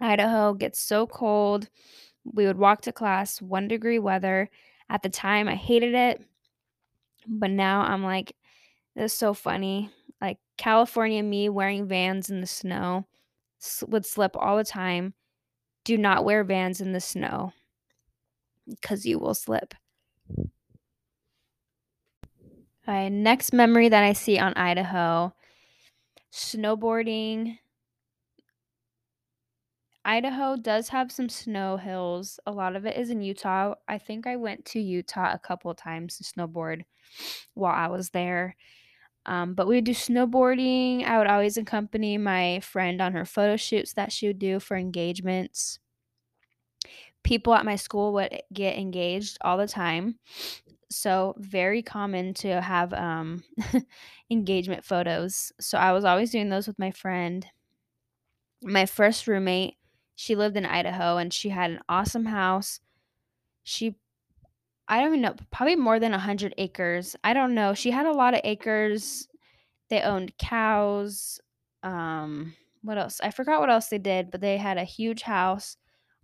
Idaho 0.01 0.55
gets 0.55 0.81
so 0.81 1.07
cold. 1.07 1.69
We 2.25 2.47
would 2.47 2.59
walk 2.59 2.83
to 2.83 2.93
class, 2.93 3.41
1 3.41 3.69
degree 3.69 3.99
weather. 3.99 4.51
At 4.89 5.03
the 5.03 5.09
time, 5.09 5.49
I 5.49 5.55
hated 5.55 5.95
it. 5.95 6.23
But 7.27 7.51
now 7.51 7.83
I'm 7.83 8.03
like, 8.03 8.35
this 8.97 9.13
is 9.13 9.19
so 9.19 9.35
funny. 9.35 9.91
Like 10.21 10.39
California 10.57 11.23
me 11.23 11.49
wearing 11.49 11.87
Vans 11.87 12.31
in 12.31 12.41
the 12.41 12.47
snow 12.47 13.07
would 13.87 14.07
slip 14.07 14.37
all 14.37 14.57
the 14.57 14.65
time. 14.65 15.15
Do 15.85 15.97
not 15.97 16.25
wear 16.25 16.45
Vans 16.45 16.81
in 16.81 16.93
the 16.93 17.01
snow 17.01 17.53
because 18.69 19.07
you 19.07 19.19
will 19.19 19.35
slip. 19.35 19.75
My 22.87 23.09
next 23.09 23.53
memory 23.53 23.89
that 23.89 24.03
I 24.03 24.13
see 24.13 24.39
on 24.39 24.55
Idaho 24.55 25.33
snowboarding. 26.33 27.59
Idaho 30.05 30.57
does 30.57 30.89
have 30.91 31.13
some 31.13 31.29
snow 31.29 31.77
hills. 31.77 32.41
A 32.47 32.53
lot 32.53 32.77
of 32.77 32.87
it 32.87 32.97
is 32.97 33.11
in 33.11 33.21
Utah. 33.23 33.75
I 33.89 33.99
think 33.99 34.27
I 34.27 34.37
went 34.37 34.65
to 34.67 34.81
Utah 34.81 35.33
a 35.33 35.39
couple 35.39 35.75
times 35.75 36.17
to 36.19 36.25
snowboard 36.25 36.85
while 37.55 37.75
I 37.75 37.89
was 37.89 38.11
there. 38.11 38.57
Um, 39.27 39.55
but 39.55 39.69
we 39.69 39.77
would 39.77 39.85
do 39.85 39.93
snowboarding. 39.95 41.05
I 41.05 41.19
would 41.19 41.27
always 41.29 41.57
accompany 41.59 42.19
my 42.19 42.61
friend 42.61 43.03
on 43.03 43.13
her 43.13 43.25
photo 43.27 43.57
shoots 43.57 43.95
that 43.95 44.13
she 44.13 44.27
would 44.29 44.39
do 44.39 44.61
for 44.61 44.77
engagements. 44.77 45.79
People 47.23 47.55
at 47.55 47.67
my 47.67 47.77
school 47.77 48.13
would 48.15 48.41
get 48.53 48.79
engaged 48.79 49.37
all 49.43 49.59
the 49.59 49.69
time. 49.69 50.19
So, 50.91 51.35
very 51.39 51.83
common 51.83 52.35
to 52.35 52.61
have 52.61 52.93
um, 52.95 53.45
engagement 54.31 54.85
photos. 54.85 55.53
So, 55.61 55.79
I 55.79 55.93
was 55.93 56.05
always 56.05 56.33
doing 56.33 56.49
those 56.49 56.67
with 56.67 56.79
my 56.79 56.91
friend. 56.91 57.47
My 58.63 58.87
first 58.87 59.27
roommate, 59.27 59.77
she 60.21 60.37
lived 60.37 60.59
in 60.59 60.67
Idaho 60.67 61.17
and 61.17 61.33
she 61.33 61.49
had 61.49 61.71
an 61.71 61.81
awesome 61.89 62.27
house. 62.27 62.81
She 63.63 63.97
I 64.87 64.99
don't 64.99 65.09
even 65.09 65.23
know, 65.23 65.35
probably 65.51 65.77
more 65.77 65.99
than 65.99 66.11
100 66.11 66.53
acres. 66.59 67.17
I 67.25 67.33
don't 67.33 67.55
know. 67.55 67.73
She 67.73 67.91
had 67.91 68.05
a 68.05 68.13
lot 68.13 68.35
of 68.35 68.43
acres. 68.45 69.29
They 69.89 70.03
owned 70.03 70.37
cows. 70.37 71.41
Um, 71.83 72.55
what 72.83 72.99
else? 72.99 73.21
I 73.23 73.31
forgot 73.31 73.61
what 73.61 73.71
else 73.71 73.87
they 73.87 73.97
did, 73.97 74.31
but 74.31 74.43
they 74.43 74.59
had 74.59 74.77
a 74.77 74.85
huge 74.85 75.23
house 75.23 75.79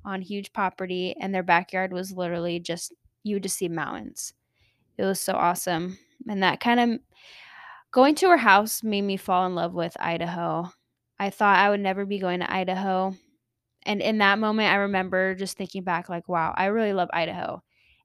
on 0.05 0.21
huge 0.21 0.53
property, 0.53 1.17
and 1.19 1.35
their 1.35 1.43
backyard 1.43 1.93
was 1.93 2.13
literally 2.13 2.61
just 2.61 2.93
you 3.23 3.37
would 3.37 3.45
just 3.45 3.57
see 3.57 3.69
mountains. 3.69 4.35
It 4.99 5.05
was 5.05 5.21
so 5.21 5.33
awesome. 5.33 5.97
And 6.29 6.43
that 6.43 6.61
kind 6.61 6.81
of 6.81 7.01
going 7.93 8.15
to 8.17 8.29
her 8.29 8.37
house 8.37 8.83
made 8.83 9.03
me 9.03 9.17
fall 9.17 9.47
in 9.47 9.55
love 9.55 9.73
with 9.73 9.97
Idaho. 9.99 10.71
I 11.19 11.31
thought 11.31 11.57
I 11.57 11.71
would 11.71 11.81
never 11.81 12.05
be 12.05 12.19
going 12.19 12.41
to 12.41 12.53
Idaho. 12.53 13.15
And 13.87 14.03
in 14.03 14.19
that 14.19 14.39
moment, 14.39 14.73
I 14.73 14.77
remember 14.77 15.35
just 15.35 15.57
thinking 15.57 15.85
back, 15.85 16.09
like, 16.09 16.29
wow, 16.29 16.53
I 16.57 16.67
really 16.67 16.93
love 16.93 17.09
Idaho. 17.13 17.63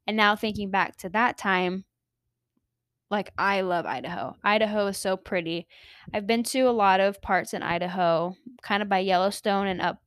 And 0.07 0.15
now 0.15 0.35
thinking 0.35 0.69
back 0.71 0.95
to 0.97 1.09
that 1.09 1.37
time, 1.37 1.85
like, 3.09 3.31
I 3.37 3.61
love 3.61 3.85
Idaho. 3.85 4.35
Idaho 4.43 4.87
is 4.87 4.97
so 4.97 5.17
pretty. 5.17 5.67
I've 6.13 6.27
been 6.27 6.43
to 6.43 6.61
a 6.61 6.71
lot 6.71 6.99
of 6.99 7.21
parts 7.21 7.53
in 7.53 7.63
Idaho, 7.63 8.35
kind 8.61 8.81
of 8.81 8.87
by 8.87 8.99
Yellowstone 8.99 9.67
and 9.67 9.81
up 9.81 10.01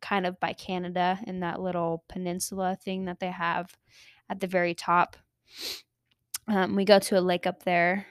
kind 0.00 0.26
of 0.26 0.40
by 0.40 0.52
Canada 0.52 1.18
in 1.26 1.40
that 1.40 1.60
little 1.60 2.04
peninsula 2.08 2.76
thing 2.82 3.04
that 3.04 3.20
they 3.20 3.30
have 3.30 3.76
at 4.28 4.40
the 4.40 4.46
very 4.46 4.74
top. 4.74 5.16
Um, 6.48 6.74
we 6.74 6.84
go 6.84 6.98
to 6.98 7.18
a 7.18 7.20
lake 7.20 7.46
up 7.46 7.64
there. 7.64 8.06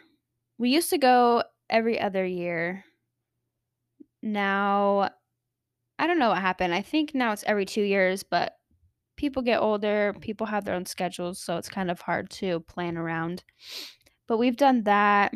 We 0.58 0.70
used 0.70 0.90
to 0.92 0.98
go 0.98 1.44
every 1.70 2.00
other 2.00 2.26
year. 2.26 2.86
Now, 4.22 5.10
I 5.98 6.08
don't 6.08 6.20
know 6.20 6.30
what 6.30 6.40
happened. 6.40 6.74
I 6.74 6.82
think 6.82 7.16
now 7.16 7.32
it's 7.32 7.44
every 7.48 7.66
two 7.66 7.82
years, 7.82 8.24
but 8.24 8.58
people 9.16 9.42
get 9.42 9.62
older, 9.62 10.14
people 10.20 10.48
have 10.48 10.66
their 10.66 10.76
own 10.76 10.86
schedules, 10.86 11.40
so 11.40 11.58
it's 11.58 11.70
kind 11.70 11.90
of 11.90 12.02
hard 12.02 12.30
to 12.30 12.60
plan 12.62 12.98
around. 12.98 13.44
But 14.28 14.38
we've 14.38 14.58
done 14.58 14.84
that. 14.84 15.34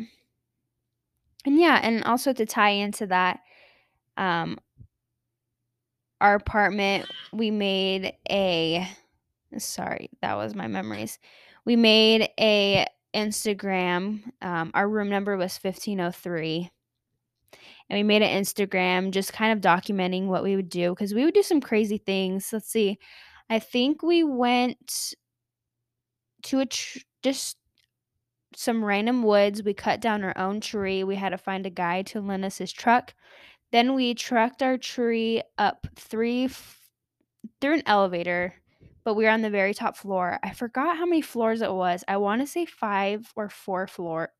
And 1.46 1.58
yeah, 1.58 1.80
and 1.82 2.04
also 2.04 2.32
to 2.32 2.44
tie 2.46 2.70
into 2.70 3.06
that, 3.06 3.40
um 4.16 4.58
our 6.20 6.34
apartment, 6.34 7.10
we 7.32 7.50
made 7.50 8.12
a 8.30 8.86
sorry, 9.58 10.10
that 10.20 10.36
was 10.36 10.54
my 10.54 10.66
memories. 10.66 11.18
We 11.64 11.76
made 11.76 12.28
a 12.38 12.86
Instagram, 13.14 14.22
um, 14.42 14.70
our 14.74 14.88
room 14.88 15.08
number 15.08 15.36
was 15.36 15.58
1503 15.58 16.70
and 17.90 17.98
we 17.98 18.04
made 18.04 18.22
an 18.22 18.42
Instagram 18.42 19.10
just 19.10 19.32
kind 19.32 19.52
of 19.52 19.60
documenting 19.60 20.26
what 20.26 20.44
we 20.44 20.54
would 20.54 20.68
do 20.68 20.90
because 20.90 21.12
we 21.12 21.24
would 21.24 21.34
do 21.34 21.42
some 21.42 21.60
crazy 21.60 21.98
things. 21.98 22.48
Let's 22.52 22.70
see. 22.70 22.98
I 23.50 23.58
think 23.58 24.02
we 24.02 24.22
went 24.22 25.14
to 26.44 26.60
a 26.60 26.66
tr- 26.66 27.00
just 27.24 27.56
some 28.54 28.84
random 28.84 29.24
woods. 29.24 29.64
We 29.64 29.74
cut 29.74 30.00
down 30.00 30.22
our 30.22 30.36
own 30.38 30.60
tree. 30.60 31.02
We 31.02 31.16
had 31.16 31.30
to 31.30 31.38
find 31.38 31.66
a 31.66 31.70
guy 31.70 32.02
to 32.02 32.20
lend 32.20 32.44
us 32.44 32.58
his 32.58 32.72
truck. 32.72 33.12
Then 33.72 33.94
we 33.94 34.14
trucked 34.14 34.62
our 34.62 34.78
tree 34.78 35.42
up 35.58 35.86
three 35.96 36.44
f- 36.44 36.78
through 37.60 37.74
an 37.74 37.82
elevator, 37.86 38.54
but 39.04 39.14
we 39.14 39.24
were 39.24 39.30
on 39.30 39.42
the 39.42 39.50
very 39.50 39.74
top 39.74 39.96
floor. 39.96 40.38
I 40.44 40.52
forgot 40.52 40.96
how 40.96 41.06
many 41.06 41.22
floors 41.22 41.60
it 41.60 41.72
was. 41.72 42.04
I 42.06 42.18
want 42.18 42.40
to 42.40 42.46
say 42.46 42.66
five 42.66 43.32
or 43.34 43.48
four 43.48 43.88
floor. 43.88 44.30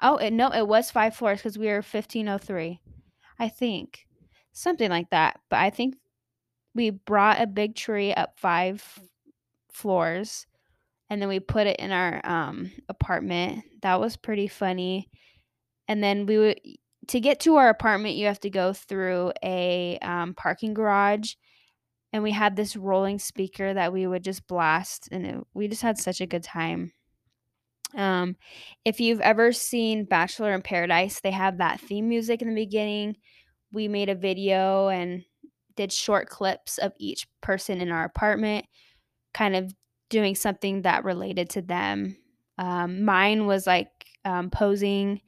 Oh, 0.00 0.16
it, 0.16 0.32
no, 0.32 0.52
it 0.52 0.66
was 0.66 0.90
five 0.90 1.14
floors 1.14 1.38
because 1.40 1.58
we 1.58 1.66
were 1.66 1.82
1503. 1.82 2.80
I 3.38 3.48
think. 3.48 4.06
Something 4.52 4.90
like 4.90 5.10
that. 5.10 5.40
But 5.50 5.60
I 5.60 5.70
think 5.70 5.96
we 6.74 6.90
brought 6.90 7.40
a 7.40 7.46
big 7.46 7.74
tree 7.76 8.12
up 8.14 8.38
5 8.38 9.00
floors 9.72 10.46
and 11.10 11.22
then 11.22 11.28
we 11.28 11.40
put 11.40 11.66
it 11.66 11.78
in 11.80 11.92
our 11.92 12.20
um 12.24 12.72
apartment. 12.88 13.64
That 13.82 14.00
was 14.00 14.16
pretty 14.16 14.48
funny. 14.48 15.10
And 15.88 16.02
then 16.02 16.26
we 16.26 16.38
would 16.38 16.60
to 17.08 17.20
get 17.20 17.40
to 17.40 17.56
our 17.56 17.68
apartment, 17.70 18.16
you 18.16 18.26
have 18.26 18.40
to 18.40 18.50
go 18.50 18.72
through 18.72 19.32
a 19.44 19.98
um, 20.02 20.34
parking 20.34 20.74
garage. 20.74 21.34
And 22.12 22.22
we 22.22 22.32
had 22.32 22.56
this 22.56 22.76
rolling 22.76 23.18
speaker 23.18 23.74
that 23.74 23.92
we 23.92 24.06
would 24.06 24.24
just 24.24 24.46
blast, 24.46 25.08
and 25.12 25.26
it, 25.26 25.36
we 25.54 25.68
just 25.68 25.82
had 25.82 25.98
such 25.98 26.20
a 26.20 26.26
good 26.26 26.42
time. 26.44 26.92
Um, 27.96 28.36
if 28.84 29.00
you've 29.00 29.20
ever 29.20 29.52
seen 29.52 30.04
Bachelor 30.04 30.52
in 30.52 30.62
Paradise, 30.62 31.20
they 31.20 31.30
have 31.30 31.58
that 31.58 31.80
theme 31.80 32.08
music 32.08 32.42
in 32.42 32.48
the 32.48 32.54
beginning 32.54 33.16
we 33.72 33.88
made 33.88 34.08
a 34.08 34.14
video 34.14 34.88
and 34.88 35.24
did 35.76 35.92
short 35.92 36.28
clips 36.28 36.78
of 36.78 36.92
each 36.98 37.28
person 37.40 37.80
in 37.80 37.90
our 37.90 38.04
apartment, 38.04 38.66
kind 39.34 39.54
of 39.54 39.74
doing 40.08 40.34
something 40.34 40.82
that 40.82 41.04
related 41.04 41.50
to 41.50 41.62
them. 41.62 42.16
Um, 42.56 43.04
mine 43.04 43.46
was 43.46 43.66
like 43.66 43.88
um, 44.24 44.50
posing 44.50 45.20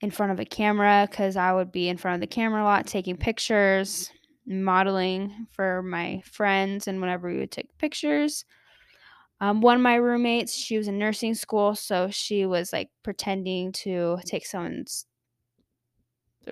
in 0.00 0.10
front 0.10 0.32
of 0.32 0.40
a 0.40 0.44
camera 0.44 1.06
because 1.10 1.36
I 1.36 1.52
would 1.52 1.72
be 1.72 1.88
in 1.88 1.98
front 1.98 2.14
of 2.14 2.20
the 2.20 2.26
camera 2.26 2.62
a 2.62 2.64
lot, 2.64 2.86
taking 2.86 3.16
pictures, 3.16 4.10
modeling 4.46 5.46
for 5.52 5.82
my 5.82 6.22
friends, 6.24 6.88
and 6.88 7.00
whenever 7.00 7.28
we 7.28 7.38
would 7.38 7.50
take 7.50 7.76
pictures. 7.76 8.44
Um, 9.40 9.60
one 9.62 9.76
of 9.76 9.82
my 9.82 9.94
roommates, 9.96 10.54
she 10.54 10.76
was 10.76 10.88
in 10.88 10.98
nursing 10.98 11.34
school, 11.34 11.74
so 11.74 12.10
she 12.10 12.44
was 12.46 12.72
like 12.72 12.90
pretending 13.02 13.72
to 13.72 14.18
take 14.26 14.46
someone's 14.46 15.06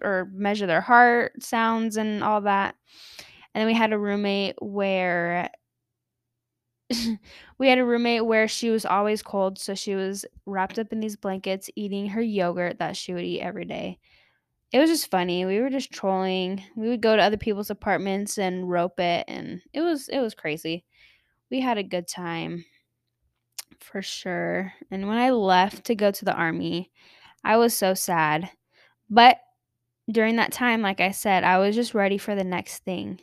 or 0.03 0.29
measure 0.33 0.67
their 0.67 0.81
heart 0.81 1.43
sounds 1.43 1.97
and 1.97 2.23
all 2.23 2.41
that. 2.43 2.75
And 3.55 3.61
then 3.63 3.67
we 3.67 3.75
had 3.75 3.93
a 3.93 3.99
roommate 3.99 4.57
where 4.61 5.51
we 7.59 7.69
had 7.69 7.79
a 7.79 7.85
roommate 7.85 8.25
where 8.25 8.49
she 8.49 8.71
was 8.71 8.87
always 8.87 9.23
cold, 9.23 9.59
so 9.59 9.75
she 9.75 9.95
was 9.95 10.25
wrapped 10.47 10.79
up 10.79 10.93
in 10.93 11.01
these 11.01 11.17
blankets 11.17 11.69
eating 11.77 12.09
her 12.09 12.23
yogurt 12.23 12.79
that 12.79 12.97
she 12.97 13.13
would 13.13 13.25
eat 13.25 13.41
every 13.41 13.65
day. 13.65 13.99
It 14.73 14.79
was 14.81 14.91
just 14.91 15.11
funny. 15.11 15.47
We 15.47 15.61
were 15.61 15.71
just 15.71 15.93
trolling. 15.93 16.63
We 16.77 16.89
would 16.89 17.03
go 17.03 17.17
to 17.17 17.23
other 17.23 17.37
people's 17.39 17.71
apartments 17.71 18.39
and 18.39 18.71
rope 18.71 19.01
it 19.01 19.25
and 19.29 19.63
it 19.73 19.83
was 19.83 20.09
it 20.09 20.21
was 20.21 20.35
crazy. 20.35 20.85
We 21.51 21.61
had 21.61 21.79
a 21.79 21.85
good 21.85 22.09
time 22.09 22.65
for 23.81 24.03
sure. 24.03 24.73
And 24.91 25.09
when 25.09 25.19
I 25.19 25.31
left 25.31 25.85
to 25.87 25.95
go 25.95 26.11
to 26.11 26.25
the 26.25 26.35
army, 26.35 26.91
I 27.45 27.57
was 27.57 27.75
so 27.75 27.95
sad. 27.95 28.51
But 29.09 29.39
during 30.11 30.37
that 30.37 30.53
time, 30.53 30.83
like 30.83 31.01
I 31.01 31.11
said, 31.11 31.45
I 31.45 31.59
was 31.59 31.75
just 31.75 31.95
ready 31.95 32.19
for 32.19 32.35
the 32.35 32.45
next 32.45 32.85
thing. 32.85 33.21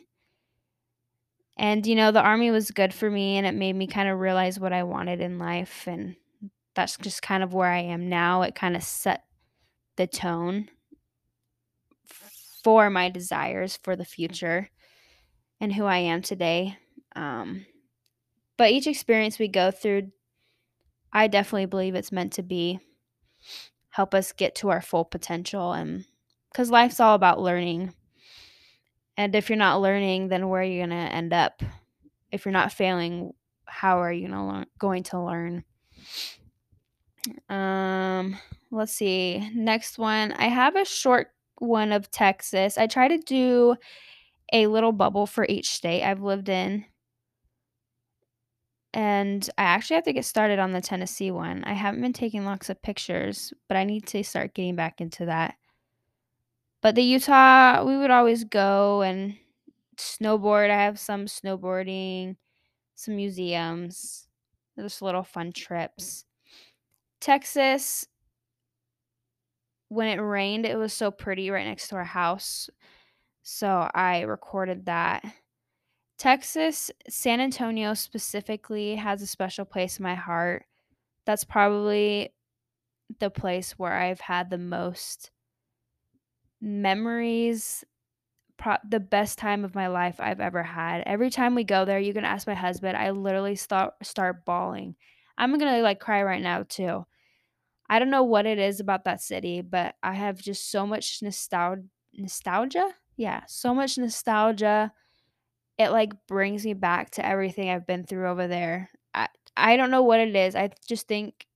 And, 1.56 1.86
you 1.86 1.94
know, 1.94 2.12
the 2.12 2.20
army 2.20 2.50
was 2.50 2.70
good 2.70 2.92
for 2.92 3.10
me 3.10 3.38
and 3.38 3.46
it 3.46 3.54
made 3.54 3.74
me 3.74 3.86
kind 3.86 4.08
of 4.08 4.18
realize 4.18 4.60
what 4.60 4.72
I 4.72 4.82
wanted 4.82 5.20
in 5.20 5.38
life. 5.38 5.84
And 5.86 6.16
that's 6.74 6.98
just 6.98 7.22
kind 7.22 7.42
of 7.42 7.54
where 7.54 7.70
I 7.70 7.80
am 7.80 8.08
now. 8.08 8.42
It 8.42 8.54
kind 8.54 8.76
of 8.76 8.82
set 8.82 9.24
the 9.96 10.06
tone 10.06 10.68
for 12.62 12.90
my 12.90 13.08
desires 13.08 13.78
for 13.82 13.96
the 13.96 14.04
future 14.04 14.68
and 15.60 15.72
who 15.72 15.84
I 15.84 15.98
am 15.98 16.20
today. 16.20 16.76
Um, 17.14 17.64
but 18.58 18.70
each 18.70 18.86
experience 18.86 19.38
we 19.38 19.48
go 19.48 19.70
through, 19.70 20.10
I 21.16 21.28
definitely 21.28 21.64
believe 21.64 21.94
it's 21.94 22.12
meant 22.12 22.34
to 22.34 22.42
be 22.42 22.78
help 23.88 24.12
us 24.12 24.32
get 24.32 24.54
to 24.56 24.68
our 24.68 24.82
full 24.82 25.06
potential 25.06 25.72
and 25.72 26.04
because 26.52 26.70
life's 26.70 27.00
all 27.00 27.14
about 27.14 27.40
learning. 27.40 27.94
And 29.16 29.34
if 29.34 29.48
you're 29.48 29.56
not 29.56 29.80
learning 29.80 30.28
then 30.28 30.50
where 30.50 30.60
are 30.60 30.64
you 30.64 30.80
going 30.80 30.90
to 30.90 30.94
end 30.94 31.32
up? 31.32 31.62
If 32.30 32.44
you're 32.44 32.52
not 32.52 32.70
failing 32.70 33.32
how 33.64 34.02
are 34.02 34.12
you 34.12 34.28
gonna 34.28 34.46
learn, 34.46 34.66
going 34.78 35.02
to 35.04 35.20
learn? 35.20 35.64
Um 37.48 38.36
let's 38.70 38.92
see. 38.92 39.50
Next 39.54 39.98
one. 39.98 40.32
I 40.32 40.48
have 40.48 40.76
a 40.76 40.84
short 40.84 41.28
one 41.58 41.92
of 41.92 42.10
texas. 42.10 42.76
I 42.76 42.86
try 42.86 43.08
to 43.08 43.16
do 43.16 43.76
a 44.52 44.66
little 44.66 44.92
bubble 44.92 45.26
for 45.26 45.44
each 45.48 45.70
state 45.70 46.04
i've 46.04 46.22
lived 46.22 46.48
in 46.48 46.84
and 48.96 49.50
i 49.58 49.62
actually 49.62 49.94
have 49.94 50.04
to 50.04 50.12
get 50.12 50.24
started 50.24 50.58
on 50.58 50.72
the 50.72 50.80
tennessee 50.80 51.30
one 51.30 51.62
i 51.64 51.72
haven't 51.72 52.00
been 52.00 52.12
taking 52.12 52.44
lots 52.44 52.70
of 52.70 52.80
pictures 52.82 53.52
but 53.68 53.76
i 53.76 53.84
need 53.84 54.06
to 54.06 54.24
start 54.24 54.54
getting 54.54 54.74
back 54.74 55.00
into 55.00 55.26
that 55.26 55.54
but 56.82 56.94
the 56.94 57.02
utah 57.02 57.84
we 57.84 57.96
would 57.96 58.10
always 58.10 58.44
go 58.44 59.02
and 59.02 59.36
snowboard 59.96 60.70
i 60.70 60.82
have 60.82 60.98
some 60.98 61.26
snowboarding 61.26 62.36
some 62.94 63.16
museums 63.16 64.26
just 64.78 65.02
little 65.02 65.22
fun 65.22 65.52
trips 65.52 66.24
Texas, 67.20 68.06
when 69.88 70.08
it 70.08 70.20
rained, 70.20 70.66
it 70.66 70.76
was 70.76 70.92
so 70.92 71.10
pretty 71.10 71.50
right 71.50 71.66
next 71.66 71.88
to 71.88 71.96
our 71.96 72.04
house. 72.04 72.68
So 73.42 73.90
I 73.94 74.22
recorded 74.22 74.86
that. 74.86 75.24
Texas, 76.18 76.90
San 77.08 77.40
Antonio 77.40 77.92
specifically 77.94 78.96
has 78.96 79.20
a 79.20 79.26
special 79.26 79.64
place 79.64 79.98
in 79.98 80.02
my 80.02 80.14
heart. 80.14 80.64
That's 81.26 81.44
probably 81.44 82.34
the 83.20 83.30
place 83.30 83.72
where 83.78 83.94
I've 83.94 84.20
had 84.20 84.50
the 84.50 84.58
most 84.58 85.32
memories, 86.60 87.84
pro- 88.58 88.76
the 88.88 89.00
best 89.00 89.38
time 89.38 89.64
of 89.64 89.76
my 89.76 89.88
life 89.88 90.20
I've 90.20 90.40
ever 90.40 90.62
had. 90.62 91.02
Every 91.06 91.30
time 91.30 91.56
we 91.56 91.64
go 91.64 91.86
there, 91.86 92.00
you 92.00 92.14
can 92.14 92.26
ask 92.26 92.46
my 92.46 92.54
husband, 92.54 92.96
I 92.96 93.10
literally 93.10 93.56
start 93.56 93.94
start 94.02 94.44
bawling. 94.46 94.96
I'm 95.38 95.58
going 95.58 95.74
to 95.74 95.82
like 95.82 96.00
cry 96.00 96.22
right 96.22 96.42
now 96.42 96.64
too 96.68 97.06
I 97.90 97.98
don't 98.00 98.10
know 98.10 98.24
what 98.24 98.46
it 98.46 98.58
is 98.58 98.80
about 98.80 99.04
that 99.04 99.20
city, 99.22 99.62
but 99.62 99.96
I 100.02 100.14
have 100.14 100.40
just 100.40 100.70
so 100.70 100.86
much 100.86 101.20
nostalgia 101.22 101.84
nostalgia? 102.14 102.94
Yeah, 103.16 103.42
so 103.46 103.74
much 103.74 103.98
nostalgia. 103.98 104.92
It 105.78 105.90
like 105.90 106.26
brings 106.26 106.64
me 106.64 106.74
back 106.74 107.10
to 107.12 107.24
everything 107.26 107.68
I've 107.68 107.86
been 107.86 108.04
through 108.04 108.28
over 108.28 108.46
there. 108.46 108.90
I 109.14 109.28
I 109.56 109.76
don't 109.76 109.90
know 109.90 110.02
what 110.02 110.20
it 110.20 110.34
is. 110.34 110.54
I 110.56 110.70
just 110.86 111.06
think 111.08 111.46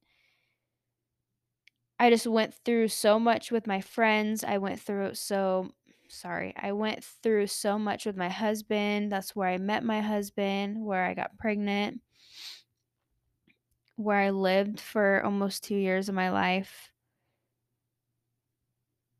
I 1.98 2.10
just 2.10 2.26
went 2.26 2.54
through 2.54 2.88
so 2.88 3.18
much 3.20 3.50
with 3.52 3.66
my 3.66 3.80
friends. 3.80 4.42
I 4.42 4.58
went 4.58 4.80
through 4.80 5.14
so 5.14 5.72
sorry. 6.08 6.54
I 6.56 6.72
went 6.72 7.04
through 7.04 7.46
so 7.48 7.78
much 7.78 8.06
with 8.06 8.16
my 8.16 8.28
husband. 8.28 9.12
That's 9.12 9.36
where 9.36 9.48
I 9.48 9.58
met 9.58 9.84
my 9.84 10.00
husband, 10.00 10.84
where 10.84 11.04
I 11.04 11.14
got 11.14 11.38
pregnant, 11.38 12.00
where 13.96 14.18
I 14.18 14.30
lived 14.30 14.80
for 14.80 15.22
almost 15.24 15.62
2 15.64 15.76
years 15.76 16.08
of 16.08 16.14
my 16.16 16.30
life 16.30 16.90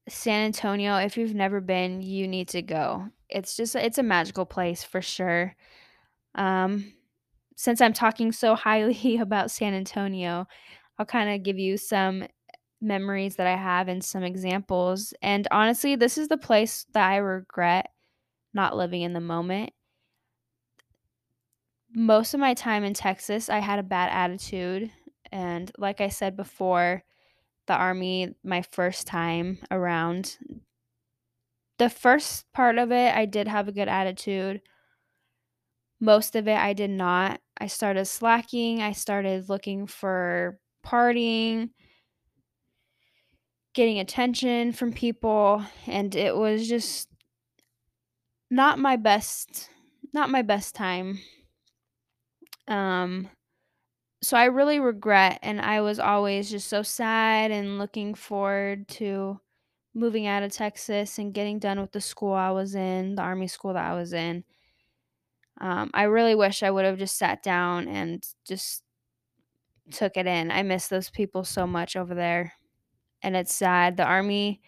San 0.08 0.44
Antonio, 0.46 0.96
if 0.96 1.16
you've 1.16 1.34
never 1.34 1.60
been, 1.60 2.02
you 2.02 2.26
need 2.28 2.48
to 2.48 2.62
go. 2.62 3.10
It's 3.31 3.57
just 3.57 3.77
it's 3.77 3.99
a 3.99 4.03
magical 4.03 4.47
place 4.47 4.83
for 4.83 5.03
sure. 5.03 5.55
Um, 6.35 6.93
since 7.57 7.81
I'm 7.81 7.93
talking 7.93 8.33
so 8.33 8.55
highly 8.57 9.19
about 9.19 9.51
San 9.51 9.75
Antonio, 9.75 10.47
I'll 10.99 11.07
kind 11.07 11.31
of 11.31 11.43
give 11.43 11.59
you 11.59 11.77
some 11.77 12.25
memories 12.81 13.37
that 13.37 13.47
I 13.47 13.57
have 13.57 13.88
and 13.88 14.03
some 14.03 14.23
examples. 14.23 15.12
And 15.23 15.47
honestly, 15.51 15.97
this 15.97 16.16
is 16.16 16.29
the 16.29 16.38
place 16.38 16.87
that 16.93 17.09
I 17.11 17.16
regret 17.16 17.90
not 18.55 18.77
living 18.77 19.03
in 19.03 19.12
the 19.12 19.21
moment. 19.21 19.73
Most 21.93 22.35
of 22.35 22.40
my 22.40 22.55
time 22.55 22.85
in 22.85 22.95
Texas, 22.95 23.49
I 23.49 23.59
had 23.59 23.79
a 23.79 23.85
bad 23.85 24.11
attitude. 24.12 24.90
And 25.33 25.71
like 25.79 26.01
I 26.01 26.09
said 26.09 26.37
before, 26.37 27.03
the 27.66 27.75
army 27.75 28.35
my 28.43 28.62
first 28.62 29.07
time 29.07 29.59
around. 29.71 30.38
The 31.81 31.88
first 31.88 32.45
part 32.53 32.77
of 32.77 32.93
it, 32.93 33.16
I 33.16 33.25
did 33.25 33.49
have 33.49 33.66
a 33.66 33.73
good 33.73 33.88
attitude. 33.88 34.61
Most 35.99 36.37
of 36.37 36.47
it, 36.47 36.59
I 36.59 36.75
did 36.75 36.90
not. 36.90 37.40
I 37.59 37.69
started 37.69 38.05
slacking. 38.05 38.83
I 38.83 38.93
started 38.93 39.49
looking 39.49 39.87
for 39.87 40.59
partying, 40.85 41.71
getting 43.73 43.99
attention 43.99 44.73
from 44.73 44.93
people, 44.93 45.64
and 45.87 46.14
it 46.14 46.37
was 46.37 46.69
just 46.69 47.09
not 48.51 48.79
my 48.79 48.97
best 48.97 49.71
not 50.12 50.29
my 50.29 50.43
best 50.43 50.75
time. 50.75 51.19
Um 52.69 53.31
so 54.23 54.37
I 54.37 54.45
really 54.45 54.81
regret 54.81 55.38
and 55.40 55.62
I 55.62 55.81
was 55.81 55.99
always 55.99 56.51
just 56.51 56.69
so 56.69 56.83
sad 56.83 57.51
and 57.51 57.79
looking 57.79 58.12
forward 58.14 58.87
to 58.88 59.40
moving 59.94 60.26
out 60.26 60.42
of 60.42 60.53
Texas 60.53 61.18
and 61.18 61.35
getting 61.35 61.59
done 61.59 61.81
with 61.81 61.92
the 61.92 62.00
school 62.00 62.33
I 62.35 62.50
was 62.50 62.74
in, 62.74 63.16
the 63.16 63.22
army 63.22 63.48
school 63.48 63.74
that 63.74 63.90
I 63.90 63.94
was 63.94 64.12
in. 64.12 64.44
Um, 65.61 65.90
I 65.92 66.05
really 66.05 66.35
wish 66.35 66.62
I 66.62 66.70
would 66.70 66.85
have 66.85 66.98
just 66.98 67.18
sat 67.18 67.42
down 67.42 67.87
and 67.88 68.26
just 68.46 68.83
took 69.90 70.16
it 70.16 70.26
in. 70.26 70.50
I 70.50 70.62
miss 70.62 70.88
those 70.88 71.11
people 71.11 71.44
so 71.44 71.66
much 71.66 71.96
over 71.96 72.14
there. 72.14 72.53
And 73.22 73.37
it's 73.37 73.55
sad. 73.55 73.96
The 73.96 74.05
army 74.05 74.61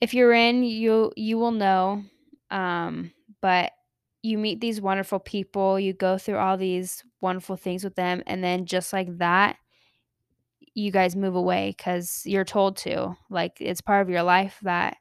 if 0.00 0.14
you're 0.14 0.32
in, 0.32 0.62
you 0.64 1.12
you 1.16 1.38
will 1.38 1.50
know. 1.52 2.04
Um, 2.50 3.12
but 3.40 3.72
you 4.22 4.38
meet 4.38 4.60
these 4.60 4.80
wonderful 4.80 5.18
people, 5.18 5.78
you 5.78 5.92
go 5.92 6.16
through 6.18 6.38
all 6.38 6.56
these 6.56 7.04
wonderful 7.20 7.56
things 7.56 7.84
with 7.84 7.94
them, 7.94 8.22
and 8.26 8.42
then 8.42 8.64
just 8.66 8.92
like 8.92 9.18
that, 9.18 9.56
you 10.74 10.90
guys 10.90 11.16
move 11.16 11.34
away 11.36 11.74
because 11.76 12.22
you're 12.26 12.44
told 12.44 12.76
to. 12.78 13.16
Like 13.30 13.58
it's 13.60 13.80
part 13.80 14.02
of 14.02 14.10
your 14.10 14.22
life 14.22 14.58
that 14.62 14.96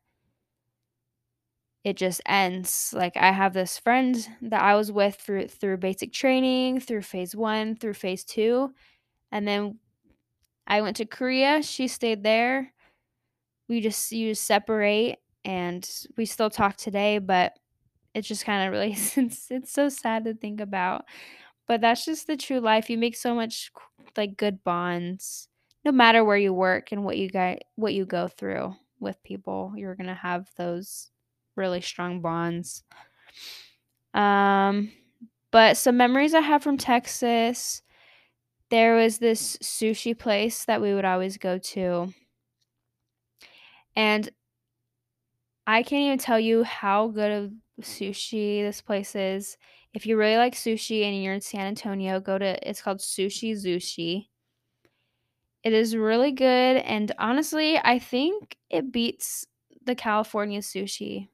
it 1.84 1.98
just 1.98 2.22
ends. 2.26 2.94
Like 2.96 3.18
I 3.18 3.32
have 3.32 3.54
this 3.54 3.78
friend 3.78 4.16
that 4.44 4.62
I 4.62 4.76
was 4.76 4.92
with 4.92 5.16
through 5.16 5.48
through 5.48 5.78
basic 5.78 6.14
training, 6.14 6.80
through 6.80 7.02
phase 7.02 7.36
one, 7.36 7.76
through 7.76 7.94
phase 7.96 8.24
two, 8.24 8.74
and 9.32 9.48
then 9.48 9.80
I 10.68 10.82
went 10.82 10.98
to 10.98 11.06
Korea. 11.06 11.64
She 11.64 11.88
stayed 11.88 12.24
there. 12.24 12.74
We 13.70 13.82
just 13.82 14.12
you 14.12 14.32
just 14.32 14.46
separate, 14.46 15.20
and 15.46 15.90
we 16.18 16.26
still 16.26 16.50
talk 16.50 16.78
today, 16.78 17.20
but 17.20 17.54
it's 18.14 18.28
just 18.28 18.46
kind 18.46 18.68
of 18.68 18.74
really 18.74 18.94
it's, 19.18 19.52
it's 19.52 19.72
so 19.74 19.90
sad 19.90 20.26
to 20.26 20.34
think 20.36 20.62
about 20.62 21.06
but 21.68 21.82
that's 21.82 22.06
just 22.06 22.28
the 22.28 22.38
true 22.38 22.60
life 22.60 22.90
you 22.90 22.98
make 22.98 23.16
so 23.16 23.36
much 23.36 23.72
like 24.18 24.38
good 24.38 24.64
bonds 24.64 25.50
no 25.86 25.92
matter 25.92 26.24
where 26.24 26.38
you 26.38 26.54
work 26.54 26.92
and 26.92 27.04
what 27.04 27.18
you 27.18 27.30
get 27.30 27.64
what 27.76 27.94
you 27.94 28.06
go 28.06 28.28
through 28.28 28.76
with 29.00 29.22
people 29.24 29.74
you're 29.76 29.96
gonna 29.96 30.16
have 30.16 30.50
those 30.58 31.12
really 31.56 31.82
strong 31.82 32.22
bonds 32.22 32.84
um 34.14 34.92
but 35.52 35.78
some 35.78 35.98
memories 35.98 36.34
i 36.34 36.40
have 36.40 36.64
from 36.64 36.78
texas 36.78 37.82
there 38.70 38.96
was 38.96 39.18
this 39.18 39.58
sushi 39.58 40.18
place 40.18 40.66
that 40.66 40.82
we 40.82 40.94
would 40.94 41.06
always 41.06 41.38
go 41.38 41.58
to 41.58 42.12
and 43.96 44.30
i 45.68 45.84
can't 45.84 46.04
even 46.04 46.18
tell 46.18 46.40
you 46.40 46.64
how 46.64 47.08
good 47.08 47.32
of 47.32 47.52
sushi 47.82 48.62
this 48.62 48.82
place 48.82 49.16
is. 49.16 49.58
If 49.94 50.06
you 50.06 50.18
really 50.18 50.38
like 50.38 50.56
sushi 50.56 51.04
and 51.04 51.22
you're 51.24 51.34
in 51.34 51.42
San 51.42 51.66
Antonio, 51.68 52.20
go 52.20 52.38
to 52.38 52.68
it's 52.68 52.82
called 52.82 53.00
Sushi 53.00 53.54
Zushi. 53.54 54.28
It 55.64 55.74
is 55.74 55.96
really 55.96 56.32
good 56.32 56.78
and 56.78 57.12
honestly, 57.18 57.78
I 57.78 58.00
think 58.00 58.58
it 58.70 58.92
beats 58.92 59.48
the 59.86 59.96
California 59.96 60.60
sushi. 60.60 61.30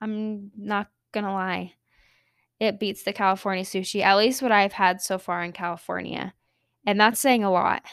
I'm 0.00 0.50
not 0.56 0.90
going 1.12 1.24
to 1.24 1.32
lie. 1.32 1.74
It 2.60 2.80
beats 2.80 3.04
the 3.04 3.12
California 3.12 3.64
sushi, 3.64 4.02
at 4.02 4.16
least 4.16 4.42
what 4.42 4.52
I've 4.52 4.74
had 4.74 5.00
so 5.00 5.18
far 5.18 5.42
in 5.44 5.52
California. 5.52 6.34
And 6.86 7.00
that's 7.00 7.20
saying 7.20 7.44
a 7.44 7.50
lot. 7.50 7.84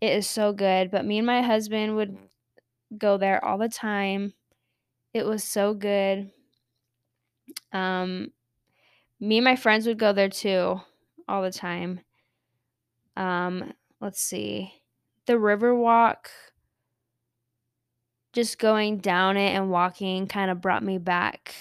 It 0.00 0.12
is 0.12 0.28
so 0.28 0.52
good, 0.52 0.90
but 0.90 1.04
me 1.04 1.18
and 1.18 1.26
my 1.26 1.42
husband 1.42 1.96
would 1.96 2.18
go 2.96 3.18
there 3.18 3.44
all 3.44 3.58
the 3.58 3.68
time. 3.68 4.34
It 5.14 5.26
was 5.26 5.44
so 5.44 5.74
good. 5.74 6.30
Um, 7.72 8.32
me 9.20 9.38
and 9.38 9.44
my 9.44 9.56
friends 9.56 9.86
would 9.86 9.98
go 9.98 10.12
there 10.12 10.28
too 10.28 10.80
all 11.28 11.42
the 11.42 11.52
time. 11.52 12.00
Um, 13.16 13.72
let's 14.00 14.20
see. 14.20 14.72
The 15.28 15.34
Riverwalk, 15.34 16.28
just 18.32 18.58
going 18.58 18.96
down 18.96 19.36
it 19.36 19.50
and 19.54 19.70
walking 19.70 20.26
kind 20.26 20.50
of 20.50 20.62
brought 20.62 20.82
me 20.82 20.96
back. 20.96 21.54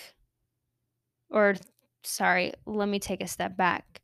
Or, 1.29 1.55
sorry, 2.01 2.53
let 2.65 2.87
me 2.87 2.97
take 2.97 3.19
a 3.21 3.27
step 3.27 3.57
back. 3.57 3.99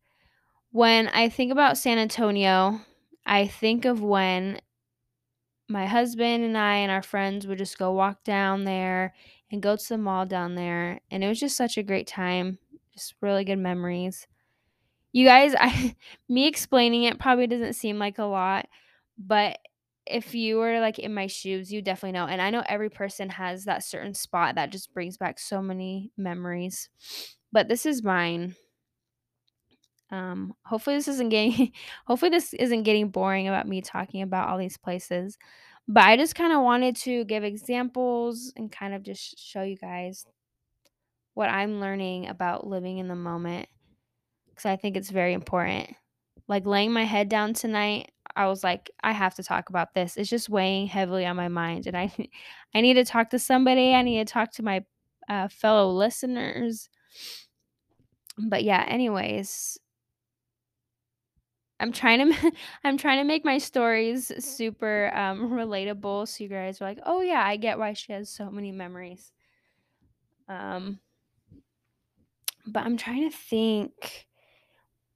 When 0.71 1.07
I 1.07 1.29
think 1.29 1.53
about 1.53 1.77
San 1.77 1.97
Antonio, 1.97 2.81
I 3.25 3.47
think 3.47 3.85
of 3.85 4.03
when 4.03 4.59
my 5.69 5.85
husband 5.85 6.43
and 6.43 6.57
I 6.57 6.75
and 6.75 6.91
our 6.91 7.01
friends 7.01 7.47
would 7.47 7.57
just 7.57 7.77
go 7.77 7.93
walk 7.93 8.25
down 8.25 8.65
there 8.65 9.13
and 9.49 9.63
go 9.63 9.77
to 9.77 9.89
the 9.89 9.97
mall 9.97 10.25
down 10.25 10.55
there. 10.55 10.99
And 11.09 11.23
it 11.23 11.29
was 11.29 11.39
just 11.39 11.55
such 11.55 11.77
a 11.77 11.83
great 11.83 12.05
time. 12.05 12.59
Just 12.93 13.15
really 13.21 13.45
good 13.45 13.59
memories. 13.59 14.27
You 15.13 15.25
guys, 15.25 15.55
I 15.59 15.95
me 16.27 16.47
explaining 16.47 17.03
it 17.03 17.17
probably 17.17 17.47
doesn't 17.47 17.75
seem 17.75 17.97
like 17.97 18.19
a 18.19 18.25
lot, 18.25 18.67
but 19.17 19.57
if 20.05 20.35
you 20.35 20.57
were 20.57 20.79
like 20.79 20.99
in 20.99 21.13
my 21.13 21.27
shoes, 21.27 21.71
you 21.71 21.81
definitely 21.81 22.17
know. 22.17 22.25
And 22.25 22.41
I 22.41 22.49
know 22.49 22.63
every 22.67 22.89
person 22.89 23.29
has 23.29 23.65
that 23.65 23.83
certain 23.83 24.13
spot 24.13 24.55
that 24.55 24.71
just 24.71 24.93
brings 24.93 25.17
back 25.17 25.39
so 25.39 25.61
many 25.61 26.11
memories. 26.17 26.89
But 27.51 27.67
this 27.67 27.85
is 27.85 28.03
mine. 28.03 28.55
Um, 30.11 30.53
hopefully 30.65 30.95
this 30.97 31.07
isn't 31.07 31.29
getting 31.29 31.71
hopefully 32.05 32.29
this 32.29 32.53
isn't 32.53 32.83
getting 32.83 33.09
boring 33.09 33.47
about 33.47 33.67
me 33.67 33.81
talking 33.81 34.21
about 34.21 34.49
all 34.49 34.57
these 34.57 34.77
places. 34.77 35.37
But 35.87 36.03
I 36.05 36.17
just 36.17 36.35
kind 36.35 36.53
of 36.53 36.61
wanted 36.61 36.95
to 36.97 37.25
give 37.25 37.43
examples 37.43 38.53
and 38.55 38.71
kind 38.71 38.93
of 38.93 39.03
just 39.03 39.37
show 39.37 39.63
you 39.63 39.75
guys 39.77 40.25
what 41.33 41.49
I'm 41.49 41.79
learning 41.79 42.27
about 42.27 42.67
living 42.67 42.99
in 42.99 43.07
the 43.07 43.15
moment 43.15 43.67
because 44.49 44.65
I 44.65 44.75
think 44.75 44.95
it's 44.95 45.09
very 45.09 45.33
important. 45.33 45.89
Like 46.47 46.65
laying 46.65 46.91
my 46.91 47.03
head 47.03 47.27
down 47.27 47.53
tonight, 47.53 48.11
I 48.35 48.47
was 48.47 48.63
like, 48.63 48.89
I 49.03 49.11
have 49.11 49.35
to 49.35 49.43
talk 49.43 49.69
about 49.69 49.93
this. 49.93 50.17
It's 50.17 50.29
just 50.29 50.49
weighing 50.49 50.87
heavily 50.87 51.25
on 51.25 51.35
my 51.35 51.47
mind, 51.49 51.87
and 51.87 51.97
I, 51.97 52.11
I 52.75 52.81
need 52.81 52.95
to 52.95 53.05
talk 53.05 53.29
to 53.31 53.39
somebody. 53.39 53.93
I 53.93 54.01
need 54.01 54.25
to 54.25 54.31
talk 54.33 54.51
to 54.53 54.63
my 54.63 54.83
uh, 55.29 55.47
fellow 55.49 55.91
listeners. 55.91 56.89
But 58.37 58.63
yeah, 58.63 58.83
anyways, 58.87 59.79
I'm 61.79 61.91
trying 61.91 62.31
to 62.31 62.51
I'm 62.83 62.97
trying 62.97 63.19
to 63.19 63.23
make 63.23 63.45
my 63.45 63.57
stories 63.57 64.31
super 64.43 65.11
um, 65.15 65.51
relatable, 65.51 66.27
so 66.27 66.43
you 66.43 66.49
guys 66.49 66.81
are 66.81 66.85
like, 66.85 66.99
oh 67.05 67.21
yeah, 67.21 67.43
I 67.45 67.57
get 67.57 67.77
why 67.79 67.93
she 67.93 68.13
has 68.13 68.29
so 68.29 68.49
many 68.49 68.71
memories. 68.71 69.31
Um, 70.47 70.99
but 72.65 72.83
I'm 72.85 72.97
trying 72.97 73.29
to 73.29 73.35
think. 73.35 74.27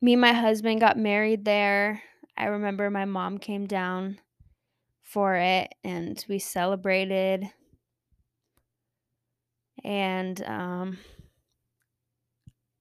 Me 0.01 0.13
and 0.13 0.21
my 0.21 0.33
husband 0.33 0.79
got 0.79 0.97
married 0.97 1.43
there. 1.43 2.03
I 2.37 2.45
remember 2.45 2.89
my 2.91 3.05
mom 3.05 3.39
came 3.39 3.65
down 3.65 4.19
for 5.01 5.35
it, 5.35 5.73
and 5.83 6.23
we 6.29 6.37
celebrated. 6.37 7.49
And 9.83 10.43
um, 10.43 10.99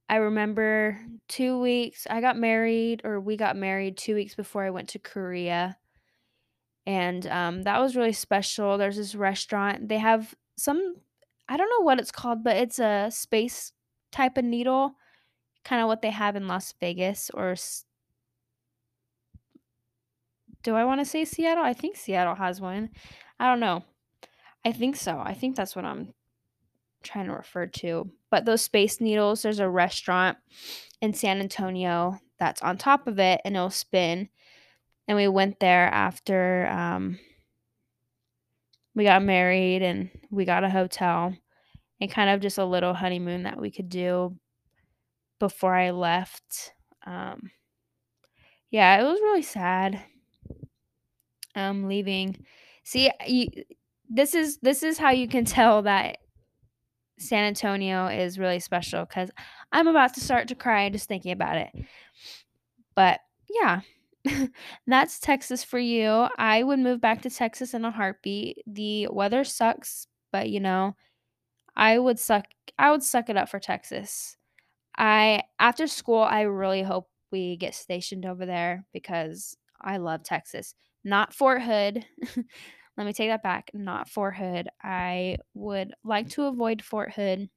I 0.08 0.16
remember 0.16 1.00
two 1.28 1.58
weeks, 1.58 2.06
I 2.10 2.20
got 2.20 2.36
married, 2.36 3.00
or 3.04 3.18
we 3.18 3.36
got 3.36 3.56
married 3.56 3.96
two 3.96 4.14
weeks 4.14 4.34
before 4.34 4.64
I 4.64 4.70
went 4.70 4.90
to 4.90 4.98
Korea. 4.98 5.78
And 6.84 7.26
um, 7.26 7.62
that 7.62 7.80
was 7.80 7.96
really 7.96 8.12
special. 8.12 8.76
There's 8.76 8.96
this 8.96 9.14
restaurant. 9.14 9.88
They 9.88 9.98
have 9.98 10.34
some, 10.58 10.96
I 11.48 11.56
don't 11.56 11.70
know 11.70 11.84
what 11.84 11.98
it's 11.98 12.12
called, 12.12 12.44
but 12.44 12.56
it's 12.56 12.78
a 12.78 13.08
space 13.10 13.72
type 14.12 14.36
of 14.36 14.44
needle, 14.44 14.96
kind 15.64 15.80
of 15.80 15.88
what 15.88 16.02
they 16.02 16.10
have 16.10 16.36
in 16.36 16.46
Las 16.46 16.74
Vegas 16.78 17.30
or. 17.32 17.56
Do 20.66 20.74
I 20.74 20.84
want 20.84 21.00
to 21.00 21.04
say 21.04 21.24
Seattle? 21.24 21.62
I 21.62 21.74
think 21.74 21.94
Seattle 21.94 22.34
has 22.34 22.60
one. 22.60 22.90
I 23.38 23.46
don't 23.46 23.60
know. 23.60 23.84
I 24.64 24.72
think 24.72 24.96
so. 24.96 25.16
I 25.16 25.32
think 25.32 25.54
that's 25.54 25.76
what 25.76 25.84
I'm 25.84 26.12
trying 27.04 27.26
to 27.26 27.34
refer 27.34 27.66
to. 27.66 28.10
But 28.32 28.46
those 28.46 28.62
space 28.62 29.00
needles, 29.00 29.42
there's 29.42 29.60
a 29.60 29.68
restaurant 29.68 30.38
in 31.00 31.14
San 31.14 31.38
Antonio 31.38 32.18
that's 32.40 32.62
on 32.62 32.78
top 32.78 33.06
of 33.06 33.20
it 33.20 33.40
and 33.44 33.54
it'll 33.54 33.70
spin. 33.70 34.28
And 35.06 35.16
we 35.16 35.28
went 35.28 35.60
there 35.60 35.86
after 35.86 36.66
um, 36.66 37.20
we 38.96 39.04
got 39.04 39.22
married 39.22 39.82
and 39.82 40.10
we 40.32 40.44
got 40.44 40.64
a 40.64 40.68
hotel 40.68 41.32
and 42.00 42.10
kind 42.10 42.28
of 42.28 42.40
just 42.40 42.58
a 42.58 42.64
little 42.64 42.92
honeymoon 42.92 43.44
that 43.44 43.60
we 43.60 43.70
could 43.70 43.88
do 43.88 44.36
before 45.38 45.76
I 45.76 45.90
left. 45.90 46.72
Um, 47.06 47.52
yeah, 48.72 49.00
it 49.00 49.04
was 49.04 49.20
really 49.20 49.42
sad. 49.42 50.02
Um 51.56 51.88
leaving. 51.88 52.44
See, 52.84 53.10
you, 53.26 53.48
this 54.08 54.34
is 54.34 54.58
this 54.58 54.82
is 54.82 54.98
how 54.98 55.10
you 55.10 55.28
can 55.28 55.44
tell 55.44 55.82
that 55.82 56.18
San 57.18 57.44
Antonio 57.44 58.06
is 58.08 58.38
really 58.38 58.60
special 58.60 59.06
cuz 59.06 59.30
I'm 59.72 59.88
about 59.88 60.14
to 60.14 60.20
start 60.20 60.48
to 60.48 60.54
cry 60.54 60.88
just 60.90 61.08
thinking 61.08 61.32
about 61.32 61.56
it. 61.56 61.70
But 62.94 63.20
yeah. 63.48 63.80
That's 64.86 65.20
Texas 65.20 65.62
for 65.62 65.78
you. 65.78 66.28
I 66.36 66.62
would 66.62 66.80
move 66.80 67.00
back 67.00 67.22
to 67.22 67.30
Texas 67.30 67.74
in 67.74 67.84
a 67.84 67.90
heartbeat. 67.92 68.62
The 68.66 69.06
weather 69.08 69.44
sucks, 69.44 70.08
but 70.32 70.50
you 70.50 70.58
know, 70.60 70.96
I 71.76 71.98
would 71.98 72.18
suck 72.18 72.46
I 72.78 72.90
would 72.90 73.02
suck 73.02 73.30
it 73.30 73.36
up 73.36 73.48
for 73.50 73.60
Texas. 73.60 74.36
I 74.98 75.44
after 75.60 75.86
school, 75.86 76.22
I 76.22 76.42
really 76.42 76.82
hope 76.82 77.08
we 77.32 77.56
get 77.56 77.74
stationed 77.74 78.26
over 78.26 78.46
there 78.46 78.86
because 78.92 79.56
I 79.80 79.98
love 79.98 80.24
Texas. 80.24 80.74
Not 81.06 81.32
Fort 81.32 81.62
Hood. 81.62 82.04
Let 82.96 83.06
me 83.06 83.12
take 83.12 83.30
that 83.30 83.42
back. 83.42 83.70
Not 83.72 84.08
Fort 84.08 84.34
Hood. 84.34 84.68
I 84.82 85.36
would 85.54 85.92
like 86.02 86.28
to 86.30 86.46
avoid 86.46 86.82
Fort 86.82 87.12
Hood. 87.12 87.48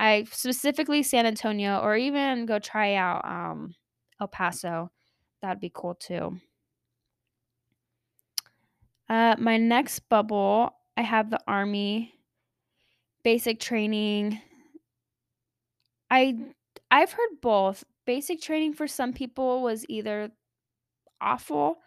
I 0.00 0.24
specifically 0.32 1.04
San 1.04 1.26
Antonio 1.26 1.78
or 1.78 1.96
even 1.96 2.44
go 2.44 2.58
try 2.58 2.94
out 2.94 3.24
um, 3.24 3.72
El 4.20 4.26
Paso. 4.26 4.90
That'd 5.40 5.60
be 5.60 5.70
cool 5.72 5.94
too. 5.94 6.40
Uh, 9.08 9.36
my 9.38 9.58
next 9.58 10.00
bubble, 10.08 10.70
I 10.96 11.02
have 11.02 11.30
the 11.30 11.38
Army 11.46 12.14
basic 13.22 13.60
training. 13.60 14.40
I 16.10 16.36
I've 16.90 17.12
heard 17.12 17.40
both. 17.40 17.84
Basic 18.06 18.40
training 18.40 18.74
for 18.74 18.88
some 18.88 19.12
people 19.12 19.62
was 19.62 19.86
either 19.88 20.32
awful 21.20 21.78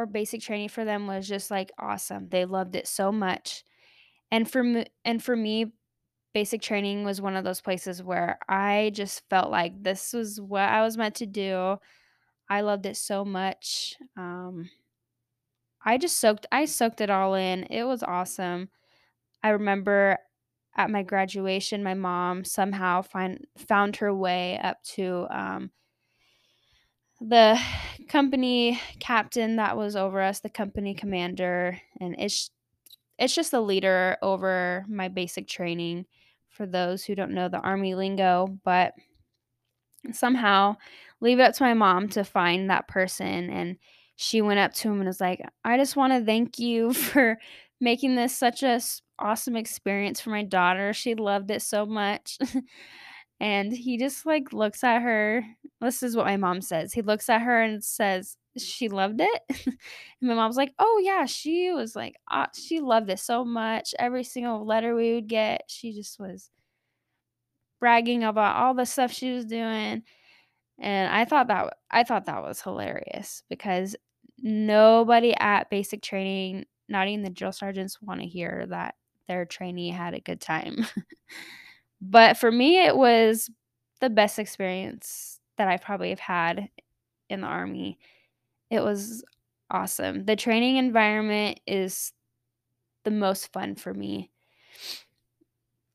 or 0.00 0.06
basic 0.06 0.40
training 0.40 0.70
for 0.70 0.84
them 0.84 1.06
was 1.06 1.28
just 1.28 1.50
like 1.50 1.70
awesome. 1.78 2.28
They 2.30 2.44
loved 2.44 2.74
it 2.76 2.86
so 2.88 3.12
much. 3.12 3.64
And 4.30 4.50
for 4.50 4.62
me, 4.62 4.86
and 5.04 5.22
for 5.22 5.36
me, 5.36 5.72
basic 6.34 6.62
training 6.62 7.04
was 7.04 7.20
one 7.20 7.36
of 7.36 7.44
those 7.44 7.60
places 7.60 8.02
where 8.02 8.38
I 8.48 8.92
just 8.94 9.28
felt 9.30 9.50
like 9.50 9.82
this 9.82 10.12
was 10.12 10.40
what 10.40 10.62
I 10.68 10.82
was 10.82 10.96
meant 10.96 11.16
to 11.16 11.26
do. 11.26 11.78
I 12.48 12.62
loved 12.62 12.86
it 12.86 12.96
so 12.96 13.24
much. 13.24 13.96
Um, 14.16 14.70
I 15.84 15.98
just 15.98 16.18
soaked 16.18 16.46
I 16.52 16.64
soaked 16.66 17.00
it 17.00 17.10
all 17.10 17.34
in. 17.34 17.64
It 17.64 17.84
was 17.84 18.02
awesome. 18.02 18.68
I 19.42 19.50
remember 19.50 20.18
at 20.76 20.90
my 20.90 21.02
graduation, 21.02 21.82
my 21.82 21.94
mom 21.94 22.44
somehow 22.44 23.02
find 23.02 23.46
found 23.58 23.96
her 23.96 24.14
way 24.14 24.58
up 24.58 24.82
to 24.96 25.26
um, 25.30 25.72
the 27.20 27.58
company 28.10 28.80
captain 28.98 29.56
that 29.56 29.76
was 29.76 29.94
over 29.94 30.20
us, 30.20 30.40
the 30.40 30.50
company 30.50 30.94
commander, 30.94 31.80
and 32.00 32.16
it's 32.18 32.50
it's 33.18 33.34
just 33.34 33.50
the 33.50 33.60
leader 33.60 34.16
over 34.22 34.84
my 34.88 35.08
basic 35.08 35.46
training. 35.46 36.06
For 36.48 36.66
those 36.66 37.04
who 37.04 37.14
don't 37.14 37.30
know 37.30 37.48
the 37.48 37.60
army 37.60 37.94
lingo, 37.94 38.58
but 38.64 38.94
somehow 40.12 40.76
leave 41.20 41.38
it 41.38 41.42
up 41.42 41.54
to 41.54 41.62
my 41.62 41.74
mom 41.74 42.08
to 42.08 42.24
find 42.24 42.70
that 42.70 42.88
person 42.88 43.50
and 43.50 43.76
she 44.16 44.40
went 44.40 44.58
up 44.58 44.72
to 44.72 44.88
him 44.88 44.98
and 44.98 45.06
was 45.06 45.20
like 45.20 45.40
i 45.64 45.76
just 45.76 45.96
want 45.96 46.12
to 46.12 46.24
thank 46.24 46.58
you 46.58 46.92
for 46.94 47.38
making 47.80 48.14
this 48.14 48.34
such 48.34 48.62
a 48.62 48.80
awesome 49.18 49.56
experience 49.56 50.20
for 50.20 50.30
my 50.30 50.42
daughter 50.42 50.92
she 50.92 51.14
loved 51.14 51.50
it 51.50 51.60
so 51.60 51.84
much 51.84 52.38
and 53.40 53.72
he 53.72 53.96
just 53.98 54.26
like 54.26 54.52
looks 54.52 54.84
at 54.84 55.02
her 55.02 55.44
this 55.80 56.02
is 56.02 56.16
what 56.16 56.26
my 56.26 56.36
mom 56.36 56.60
says 56.60 56.92
he 56.92 57.02
looks 57.02 57.28
at 57.28 57.42
her 57.42 57.62
and 57.62 57.82
says 57.82 58.36
she 58.58 58.88
loved 58.88 59.20
it 59.20 59.42
and 59.66 59.76
my 60.20 60.34
mom's 60.34 60.56
like 60.56 60.72
oh 60.78 61.02
yeah 61.04 61.24
she 61.24 61.72
was 61.72 61.96
like 61.96 62.16
she 62.54 62.80
loved 62.80 63.10
it 63.10 63.18
so 63.18 63.44
much 63.44 63.94
every 63.98 64.24
single 64.24 64.64
letter 64.66 64.94
we 64.94 65.14
would 65.14 65.28
get 65.28 65.62
she 65.68 65.92
just 65.92 66.18
was 66.20 66.50
bragging 67.80 68.24
about 68.24 68.56
all 68.56 68.74
the 68.74 68.84
stuff 68.84 69.10
she 69.10 69.32
was 69.32 69.44
doing 69.46 70.02
and 70.80 71.14
I 71.14 71.24
thought 71.26 71.48
that 71.48 71.76
I 71.90 72.04
thought 72.04 72.24
that 72.24 72.42
was 72.42 72.62
hilarious 72.62 73.42
because 73.50 73.94
nobody 74.38 75.34
at 75.38 75.68
basic 75.70 76.02
training, 76.02 76.64
not 76.88 77.06
even 77.06 77.22
the 77.22 77.30
drill 77.30 77.52
sergeants, 77.52 78.00
want 78.00 78.20
to 78.20 78.26
hear 78.26 78.66
that 78.70 78.94
their 79.28 79.44
trainee 79.44 79.90
had 79.90 80.14
a 80.14 80.20
good 80.20 80.40
time. 80.40 80.86
but 82.00 82.36
for 82.36 82.50
me, 82.50 82.84
it 82.84 82.96
was 82.96 83.50
the 84.00 84.10
best 84.10 84.38
experience 84.38 85.40
that 85.56 85.68
I 85.68 85.76
probably 85.76 86.10
have 86.10 86.20
had 86.20 86.68
in 87.28 87.42
the 87.42 87.46
army. 87.46 87.98
It 88.70 88.80
was 88.80 89.24
awesome. 89.70 90.24
The 90.24 90.36
training 90.36 90.76
environment 90.76 91.60
is 91.66 92.12
the 93.04 93.10
most 93.10 93.52
fun 93.52 93.74
for 93.74 93.92
me. 93.92 94.30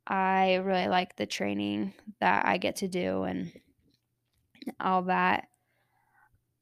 I 0.08 0.56
really 0.56 0.88
like 0.88 1.16
the 1.16 1.26
training 1.26 1.94
that 2.20 2.46
I 2.46 2.58
get 2.58 2.78
to 2.78 2.88
do 2.88 3.24
and 3.24 3.52
all 4.80 5.04
that. 5.04 5.48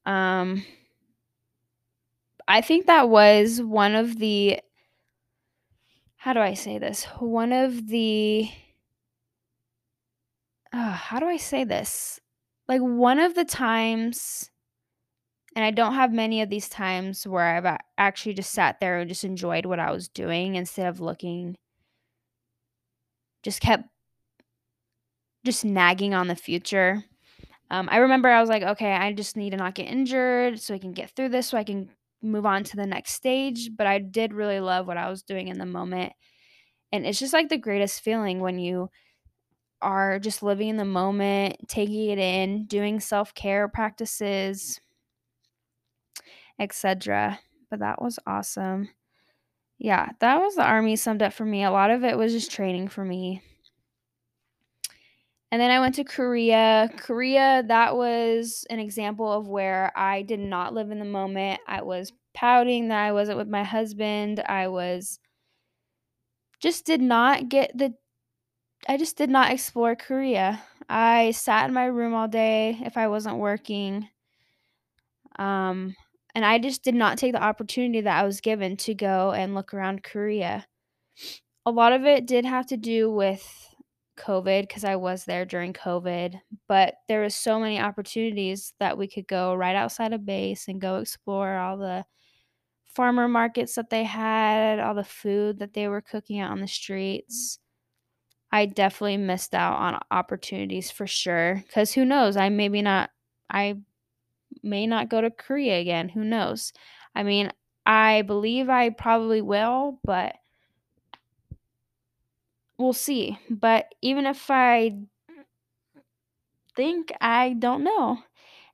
Um, 0.06 0.64
I 2.48 2.62
think 2.62 2.86
that 2.86 3.10
was 3.10 3.62
one 3.62 3.96
of 3.96 4.18
the 4.18 4.60
how 6.18 6.32
do 6.32 6.40
I 6.40 6.54
say 6.54 6.78
this? 6.78 7.04
One 7.20 7.52
of 7.52 7.88
the 7.88 8.50
uh, 10.74 10.92
how 10.92 11.20
do 11.20 11.28
I 11.28 11.38
say 11.38 11.64
this? 11.64 12.20
Like 12.68 12.82
one 12.82 13.20
of 13.20 13.36
the 13.36 13.46
times 13.46 14.50
and 15.56 15.64
I 15.64 15.72
don't 15.72 15.94
have 15.94 16.12
many 16.12 16.42
of 16.42 16.50
these 16.50 16.68
times 16.68 17.28
where 17.28 17.56
I've 17.56 17.78
actually 17.98 18.34
just 18.34 18.52
sat 18.52 18.80
there 18.80 18.98
and 19.00 19.08
just 19.10 19.24
enjoyed 19.24 19.66
what 19.66 19.80
I 19.80 19.92
was 19.92 20.08
doing 20.10 20.56
instead 20.56 20.88
of 20.88 21.00
looking 21.00 21.56
just 23.44 23.62
kept 23.62 23.84
just 25.46 25.66
nagging 25.66 26.14
on 26.14 26.28
the 26.28 26.36
future. 26.36 27.04
Um, 27.70 27.90
I 27.92 27.98
remember 27.98 28.30
I 28.30 28.40
was 28.42 28.50
like, 28.50 28.64
okay, 28.64 28.94
I 28.94 29.14
just 29.14 29.38
need 29.38 29.52
to 29.52 29.58
not 29.58 29.76
get 29.76 29.88
injured 29.88 30.60
so 30.60 30.74
I 30.74 30.80
can 30.80 30.94
get 30.94 31.12
through 31.12 31.30
this, 31.30 31.48
so 31.48 31.58
I 31.58 31.64
can 31.64 31.90
move 32.22 32.46
on 32.46 32.64
to 32.66 32.76
the 32.76 32.86
next 32.86 33.14
stage. 33.14 33.72
But 33.76 33.88
I 33.88 34.00
did 34.00 34.34
really 34.34 34.60
love 34.60 34.88
what 34.88 34.98
I 34.98 35.10
was 35.10 35.24
doing 35.24 35.50
in 35.50 35.58
the 35.58 35.66
moment. 35.66 36.14
And 36.92 37.06
it's 37.06 37.20
just 37.20 37.34
like 37.34 37.50
the 37.50 37.58
greatest 37.58 38.02
feeling 38.02 38.40
when 38.40 38.60
you 38.60 38.90
are 39.84 40.20
just 40.20 40.42
living 40.42 40.70
in 40.70 40.78
the 40.78 40.86
moment, 40.86 41.58
taking 41.68 42.10
it 42.10 42.20
in, 42.20 42.66
doing 42.66 43.00
self 43.00 43.36
care 43.36 43.68
practices, 43.68 44.80
etc. 46.60 47.40
But 47.70 47.80
that 47.80 48.02
was 48.02 48.20
awesome. 48.26 48.90
Yeah, 49.78 50.10
that 50.20 50.40
was 50.40 50.56
the 50.56 50.64
army 50.64 50.96
summed 50.96 51.22
up 51.22 51.34
for 51.34 51.46
me. 51.46 51.64
A 51.64 51.72
lot 51.72 51.92
of 51.92 52.04
it 52.04 52.18
was 52.18 52.32
just 52.32 52.52
training 52.52 52.88
for 52.88 53.04
me. 53.04 53.42
And 55.52 55.62
then 55.62 55.70
I 55.70 55.80
went 55.80 55.94
to 55.96 56.04
Korea. 56.04 56.90
Korea, 56.98 57.64
that 57.68 57.96
was 57.96 58.66
an 58.72 58.80
example 58.80 59.32
of 59.32 59.48
where 59.48 59.92
I 59.96 60.24
did 60.24 60.40
not 60.40 60.74
live 60.74 60.90
in 60.90 60.98
the 60.98 61.06
moment. 61.06 61.60
I 61.68 61.84
was 61.84 62.12
pouting 62.34 62.88
that 62.88 63.04
I 63.04 63.12
wasn't 63.12 63.38
with 63.38 63.48
my 63.48 63.64
husband. 63.64 64.40
I 64.48 64.68
was 64.68 65.20
just 66.60 66.86
did 66.86 67.02
not 67.02 67.50
get 67.50 67.72
the 67.78 67.94
I 68.88 68.96
just 68.98 69.18
did 69.18 69.30
not 69.30 69.52
explore 69.52 69.96
Korea. 69.96 70.64
I 70.90 71.32
sat 71.32 71.68
in 71.68 71.74
my 71.74 71.86
room 71.86 72.14
all 72.14 72.28
day 72.30 72.78
if 72.84 72.98
I 72.98 73.08
wasn't 73.08 73.38
working. 73.38 74.10
Um 75.38 75.96
and 76.36 76.44
I 76.46 76.58
just 76.58 76.84
did 76.84 76.96
not 76.96 77.18
take 77.20 77.34
the 77.34 77.44
opportunity 77.44 78.02
that 78.02 78.20
I 78.20 78.26
was 78.26 78.42
given 78.42 78.76
to 78.78 78.96
go 78.96 79.32
and 79.32 79.54
look 79.54 79.72
around 79.74 80.04
Korea. 80.04 80.66
A 81.66 81.72
lot 81.72 81.94
of 81.94 82.06
it 82.06 82.26
did 82.26 82.46
have 82.46 82.66
to 82.68 82.78
do 82.78 83.12
with 83.12 83.76
COVID 84.18 84.64
because 84.64 84.84
I 84.84 84.96
was 84.96 85.26
there 85.26 85.46
during 85.46 85.74
COVID, 85.74 86.40
but 86.68 86.96
there 87.08 87.22
was 87.22 87.36
so 87.36 87.60
many 87.60 87.80
opportunities 87.80 88.74
that 88.80 88.98
we 88.98 89.08
could 89.08 89.28
go 89.28 89.56
right 89.56 89.76
outside 89.76 90.14
of 90.14 90.26
base 90.26 90.68
and 90.68 90.82
go 90.82 90.98
explore 90.98 91.56
all 91.58 91.78
the 91.78 92.06
farmer 92.86 93.28
markets 93.28 93.76
that 93.76 93.90
they 93.92 94.04
had, 94.06 94.80
all 94.80 94.96
the 94.96 95.04
food 95.06 95.60
that 95.60 95.74
they 95.74 95.88
were 95.88 96.02
cooking 96.02 96.40
out 96.40 96.52
on 96.52 96.62
the 96.62 96.68
streets. 96.68 97.60
I 98.54 98.68
definitely 98.68 99.18
missed 99.18 99.56
out 99.56 99.78
on 99.80 100.00
opportunities 100.12 100.92
for 100.92 101.08
sure 101.08 101.64
cuz 101.74 101.94
who 101.94 102.06
knows, 102.06 102.38
I 102.38 102.50
maybe 102.50 102.84
not 102.84 103.10
I 103.50 103.78
may 104.62 104.88
not 104.88 105.10
go 105.10 105.22
to 105.22 105.32
Korea 105.32 105.80
again, 105.80 106.10
who 106.10 106.24
knows. 106.24 106.74
I 107.16 107.24
mean, 107.24 107.52
I 107.86 108.22
believe 108.22 108.70
I 108.70 108.92
probably 108.92 109.42
will, 109.42 110.00
but 110.04 110.36
we'll 112.78 112.94
see. 112.94 113.40
But 113.50 113.94
even 114.02 114.26
if 114.26 114.50
I 114.52 115.00
think, 116.76 117.12
I 117.22 117.54
don't 117.54 117.84
know. 117.84 118.20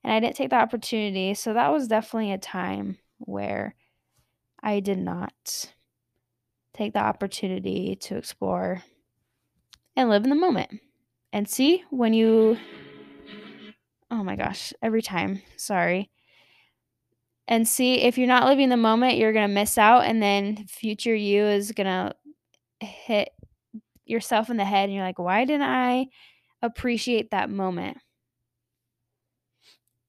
And 0.04 0.14
I 0.14 0.20
didn't 0.20 0.36
take 0.36 0.50
the 0.52 0.56
opportunity. 0.58 1.34
So 1.34 1.54
that 1.54 1.70
was 1.70 1.88
definitely 1.88 2.32
a 2.32 2.38
time 2.38 2.98
where 3.20 3.76
I 4.62 4.80
did 4.80 4.98
not 4.98 5.74
take 6.74 6.94
the 6.94 7.00
opportunity 7.00 7.96
to 7.96 8.18
explore 8.18 8.84
and 10.00 10.10
live 10.10 10.24
in 10.24 10.32
the 10.32 10.36
moment. 10.36 10.82
And 11.34 11.48
see, 11.48 11.84
when 11.92 12.14
you, 12.14 12.58
oh 14.12 14.24
my 14.24 14.36
gosh, 14.36 14.74
every 14.82 15.02
time, 15.02 15.42
sorry. 15.58 16.10
and 17.48 17.68
see 17.68 18.02
if 18.02 18.18
you're 18.18 18.28
not 18.28 18.46
living 18.46 18.70
the 18.70 18.78
moment, 18.78 19.18
you're 19.18 19.34
going 19.34 19.48
to 19.48 19.54
miss 19.54 19.78
out 19.78 20.06
and 20.06 20.22
then 20.22 20.66
future 20.68 21.16
you 21.16 21.46
is 21.46 21.72
going 21.72 21.88
to 21.88 22.14
hit 22.86 23.30
yourself 24.06 24.50
in 24.50 24.58
the 24.58 24.66
head 24.66 24.86
and 24.86 24.96
you're 24.96 25.06
like, 25.06 25.20
"Why 25.20 25.46
didn't 25.46 25.68
I 25.68 26.08
appreciate 26.62 27.32
that 27.32 27.50
moment?" 27.50 27.98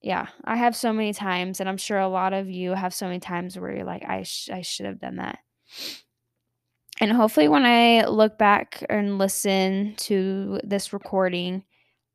Yeah, 0.02 0.28
I 0.44 0.56
have 0.56 0.74
so 0.74 0.92
many 0.92 1.12
times 1.12 1.60
and 1.60 1.68
I'm 1.68 1.76
sure 1.76 1.98
a 1.98 2.08
lot 2.08 2.32
of 2.32 2.48
you 2.48 2.72
have 2.72 2.94
so 2.94 3.06
many 3.06 3.20
times 3.20 3.58
where 3.58 3.74
you're 3.74 3.84
like, 3.84 4.02
"I 4.08 4.22
sh- 4.22 4.48
I 4.50 4.62
should 4.62 4.86
have 4.86 4.98
done 4.98 5.16
that." 5.16 5.40
And 7.00 7.12
hopefully 7.12 7.48
when 7.48 7.64
I 7.64 8.04
look 8.04 8.36
back 8.38 8.84
and 8.90 9.18
listen 9.18 9.94
to 9.98 10.60
this 10.64 10.92
recording, 10.92 11.64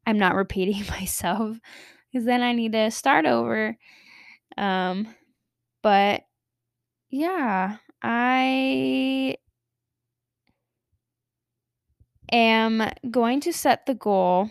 I'm 0.08 0.20
not 0.20 0.36
repeating 0.38 0.86
myself 0.90 1.58
because 2.12 2.26
then 2.26 2.42
I 2.42 2.54
need 2.54 2.74
to 2.74 2.92
start 2.92 3.26
over. 3.26 3.78
Um, 4.58 5.08
but 5.84 6.24
yeah, 7.12 7.78
I 8.04 9.38
am 12.32 12.90
going 13.10 13.40
to 13.42 13.54
set 13.54 13.86
the 13.86 13.96
goal 13.96 14.50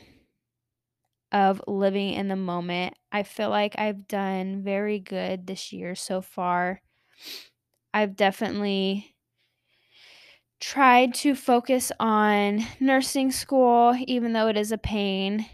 of 1.33 1.61
living 1.67 2.13
in 2.15 2.29
the 2.29 2.37
moment. 2.37 2.95
I 3.11 3.23
feel 3.23 3.51
like 3.51 3.75
I've 3.79 4.07
done 4.07 4.63
very 4.63 4.99
good 4.99 5.47
this 5.47 5.73
year 5.73 5.95
so 5.95 6.21
far. 6.21 6.81
I've 7.93 8.17
definitely 8.17 9.14
tried 10.65 11.13
to 11.13 11.35
focus 11.35 11.93
on 12.01 12.65
nursing 12.81 13.31
school, 13.31 13.95
even 14.07 14.33
though 14.33 14.49
it 14.49 14.57
is 14.57 14.73
a 14.73 14.79
pain 14.79 15.45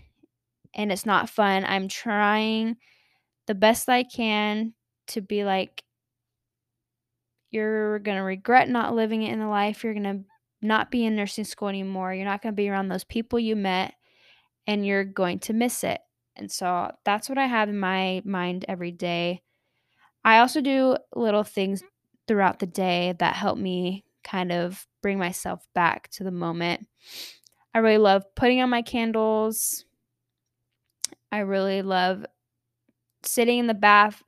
and 0.73 0.93
it's 0.93 1.05
not 1.05 1.29
fun. 1.29 1.65
I'm 1.65 1.89
trying 1.89 2.77
the 3.49 3.57
best 3.57 3.89
I 3.89 4.05
can 4.05 4.73
to 5.09 5.21
be 5.21 5.43
like, 5.43 5.83
you're 7.51 7.99
going 7.99 8.19
to 8.19 8.23
regret 8.23 8.69
not 8.69 8.95
living 8.95 9.23
it 9.25 9.33
in 9.33 9.41
the 9.41 9.49
life. 9.49 9.83
You're 9.83 9.95
going 9.95 10.05
to 10.05 10.21
not 10.63 10.93
be 10.93 11.05
in 11.05 11.17
nursing 11.17 11.43
school 11.43 11.67
anymore. 11.67 12.15
You're 12.15 12.25
not 12.25 12.41
going 12.41 12.53
to 12.53 12.57
be 12.57 12.69
around 12.69 12.87
those 12.87 13.03
people 13.03 13.41
you 13.41 13.57
met 13.57 13.95
and 14.69 14.87
you're 14.87 15.03
going 15.03 15.41
to 15.41 15.53
miss 15.53 15.83
it. 15.83 16.01
And 16.37 16.53
so 16.53 16.93
that's 17.05 17.29
what 17.29 17.37
I 17.37 17.47
have 17.47 17.69
in 17.69 17.81
my 17.81 18.23
mind 18.25 18.65
every 18.69 18.93
day. 18.93 19.43
I 20.25 20.39
also 20.39 20.61
do 20.61 20.99
little 21.17 21.43
things 21.43 21.83
throughout 22.29 22.61
the 22.61 22.67
day 22.67 23.17
that 23.19 23.35
help 23.35 23.59
me 23.59 24.05
kind 24.25 24.53
of 24.53 24.87
bring 25.03 25.19
myself 25.19 25.67
back 25.75 26.09
to 26.11 26.25
the 26.25 26.31
moment. 26.31 26.87
I 27.75 27.79
really 27.79 27.99
love 27.99 28.25
putting 28.35 28.61
on 28.61 28.71
my 28.71 28.83
candles. 28.83 29.85
I 31.33 31.39
really 31.39 31.83
love 31.83 32.25
sitting 33.23 33.59
in 33.59 33.67
the 33.67 33.75
bath. 33.75 34.23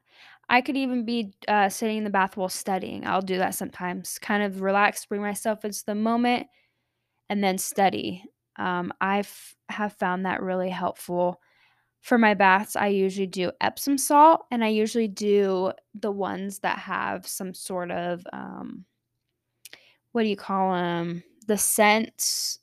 I 0.49 0.61
could 0.61 0.77
even 0.77 1.05
be 1.05 1.33
uh, 1.49 1.69
sitting 1.69 1.99
in 1.99 2.05
the 2.05 2.11
bath 2.11 2.37
while 2.37 2.49
studying. 2.49 3.07
I'll 3.07 3.23
do 3.23 3.39
that 3.39 3.55
sometimes. 3.55 4.19
Kind 4.19 4.43
of 4.43 4.61
relax, 4.61 5.07
bring 5.07 5.23
myself 5.23 5.65
into 5.65 5.83
the 5.87 5.95
moment, 5.95 6.47
and 7.29 7.43
then 7.43 7.59
study. 7.59 8.25
Um, 8.57 8.93
I 9.01 9.25
have 9.71 9.95
found 9.95 10.27
that 10.27 10.43
really 10.43 10.69
helpful. 10.69 11.41
For 12.03 12.19
my 12.19 12.35
baths, 12.35 12.77
I 12.77 12.89
usually 12.89 13.29
do 13.29 13.53
Epsom 13.61 13.97
salt, 13.97 14.45
and 14.51 14.63
I 14.63 14.69
usually 14.69 15.09
do 15.09 15.73
the 15.95 16.11
ones 16.11 16.59
that 16.59 16.79
have 16.79 17.27
some 17.27 17.55
sort 17.55 17.91
of 17.91 18.27
um, 18.33 18.85
what 20.13 20.23
do 20.23 20.29
you 20.29 20.37
call 20.37 20.73
them? 20.73 21.23
The 21.47 21.59
scents 21.59 22.61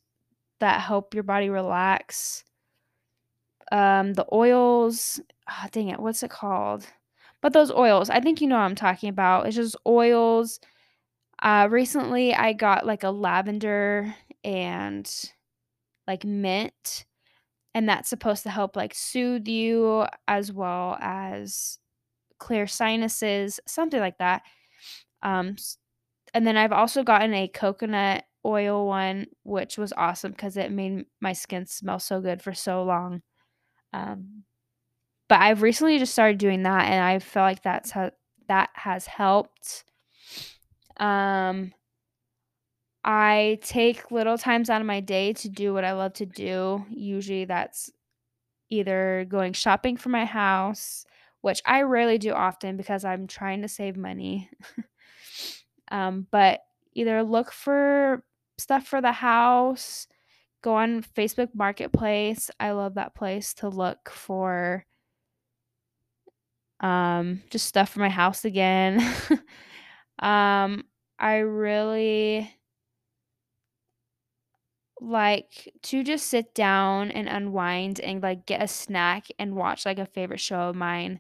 that 0.59 0.81
help 0.81 1.13
your 1.13 1.23
body 1.23 1.49
relax. 1.49 2.43
Um, 3.71 4.13
the 4.13 4.25
oils. 4.33 5.19
Oh, 5.49 5.65
dang 5.71 5.89
it, 5.89 5.99
what's 5.99 6.23
it 6.23 6.31
called? 6.31 6.87
But 7.41 7.53
those 7.53 7.71
oils, 7.71 8.09
I 8.09 8.19
think 8.19 8.41
you 8.41 8.47
know 8.47 8.55
what 8.55 8.63
I'm 8.63 8.75
talking 8.75 9.09
about. 9.09 9.47
It's 9.47 9.55
just 9.55 9.75
oils. 9.87 10.59
Uh, 11.41 11.67
recently, 11.71 12.33
I 12.33 12.53
got 12.53 12.85
like 12.85 13.03
a 13.03 13.11
lavender 13.11 14.13
and 14.43 15.09
like 16.07 16.25
mint, 16.25 17.05
and 17.73 17.87
that's 17.87 18.09
supposed 18.09 18.43
to 18.43 18.49
help 18.49 18.75
like 18.75 18.93
soothe 18.93 19.47
you 19.47 20.05
as 20.27 20.51
well 20.51 20.97
as 20.99 21.79
clear 22.39 22.67
sinuses, 22.67 23.59
something 23.67 23.99
like 23.99 24.17
that. 24.17 24.41
Um, 25.21 25.55
and 26.33 26.45
then 26.47 26.57
I've 26.57 26.71
also 26.71 27.03
gotten 27.03 27.33
a 27.33 27.47
coconut 27.47 28.25
oil 28.45 28.87
one, 28.87 29.27
which 29.43 29.77
was 29.77 29.93
awesome 29.93 30.31
because 30.31 30.57
it 30.57 30.71
made 30.71 31.05
my 31.21 31.33
skin 31.33 31.65
smell 31.65 31.99
so 31.99 32.21
good 32.21 32.41
for 32.41 32.53
so 32.53 32.83
long. 32.83 33.21
Um, 33.93 34.43
but 35.29 35.41
I've 35.41 35.61
recently 35.61 35.99
just 35.99 36.13
started 36.13 36.39
doing 36.39 36.63
that, 36.63 36.85
and 36.85 37.03
I 37.03 37.19
feel 37.19 37.43
like 37.43 37.63
that's 37.63 37.91
how 37.91 38.11
that 38.47 38.69
has 38.75 39.07
helped. 39.07 39.85
Um, 40.97 41.71
I 43.03 43.59
take 43.61 44.11
little 44.11 44.37
times 44.37 44.69
out 44.69 44.81
of 44.81 44.87
my 44.87 44.99
day 44.99 45.33
to 45.33 45.49
do 45.49 45.73
what 45.73 45.85
I 45.85 45.93
love 45.93 46.13
to 46.13 46.25
do. 46.25 46.85
Usually, 46.89 47.45
that's 47.45 47.89
either 48.69 49.25
going 49.29 49.53
shopping 49.53 49.97
for 49.97 50.09
my 50.09 50.25
house, 50.25 51.05
which 51.41 51.61
I 51.65 51.83
rarely 51.83 52.17
do 52.19 52.33
often 52.33 52.77
because 52.77 53.05
I'm 53.05 53.27
trying 53.27 53.61
to 53.63 53.69
save 53.69 53.97
money. 53.97 54.49
um, 55.91 56.27
but 56.31 56.61
either 56.93 57.23
look 57.23 57.51
for 57.51 58.23
stuff 58.57 58.85
for 58.87 59.01
the 59.01 59.11
house, 59.11 60.07
go 60.61 60.75
on 60.75 61.03
Facebook 61.03 61.49
Marketplace. 61.53 62.51
I 62.59 62.71
love 62.71 62.95
that 62.95 63.15
place 63.15 63.53
to 63.55 63.69
look 63.69 64.09
for 64.09 64.85
um, 66.79 67.41
just 67.49 67.65
stuff 67.65 67.89
for 67.89 67.99
my 67.99 68.09
house 68.09 68.45
again. 68.45 68.99
um, 70.19 70.83
I 71.17 71.37
really 71.37 72.53
like 75.01 75.73
to 75.81 76.03
just 76.03 76.27
sit 76.27 76.53
down 76.53 77.11
and 77.11 77.27
unwind 77.27 77.99
and 77.99 78.21
like 78.21 78.45
get 78.45 78.61
a 78.61 78.67
snack 78.67 79.27
and 79.37 79.55
watch 79.55 79.85
like 79.85 79.99
a 79.99 80.05
favorite 80.05 80.39
show 80.39 80.69
of 80.69 80.75
mine. 80.75 81.19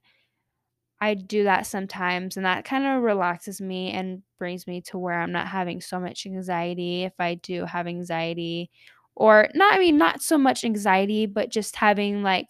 I 1.01 1.13
do 1.13 1.43
that 1.45 1.65
sometimes 1.65 2.35
and 2.37 2.45
that 2.45 2.65
kind 2.65 2.85
of 2.85 3.03
relaxes 3.03 3.61
me 3.61 3.91
and 3.91 4.21
brings 4.37 4.67
me 4.67 4.81
to 4.83 4.97
where 4.97 5.19
I'm 5.21 5.31
not 5.31 5.47
having 5.47 5.81
so 5.81 5.99
much 5.99 6.25
anxiety 6.25 7.03
if 7.03 7.13
I 7.19 7.35
do 7.35 7.65
have 7.65 7.87
anxiety 7.87 8.69
or 9.15 9.47
not 9.55 9.73
I 9.73 9.79
mean 9.79 9.97
not 9.97 10.21
so 10.21 10.37
much 10.37 10.63
anxiety 10.65 11.25
but 11.25 11.49
just 11.51 11.77
having 11.77 12.21
like 12.23 12.47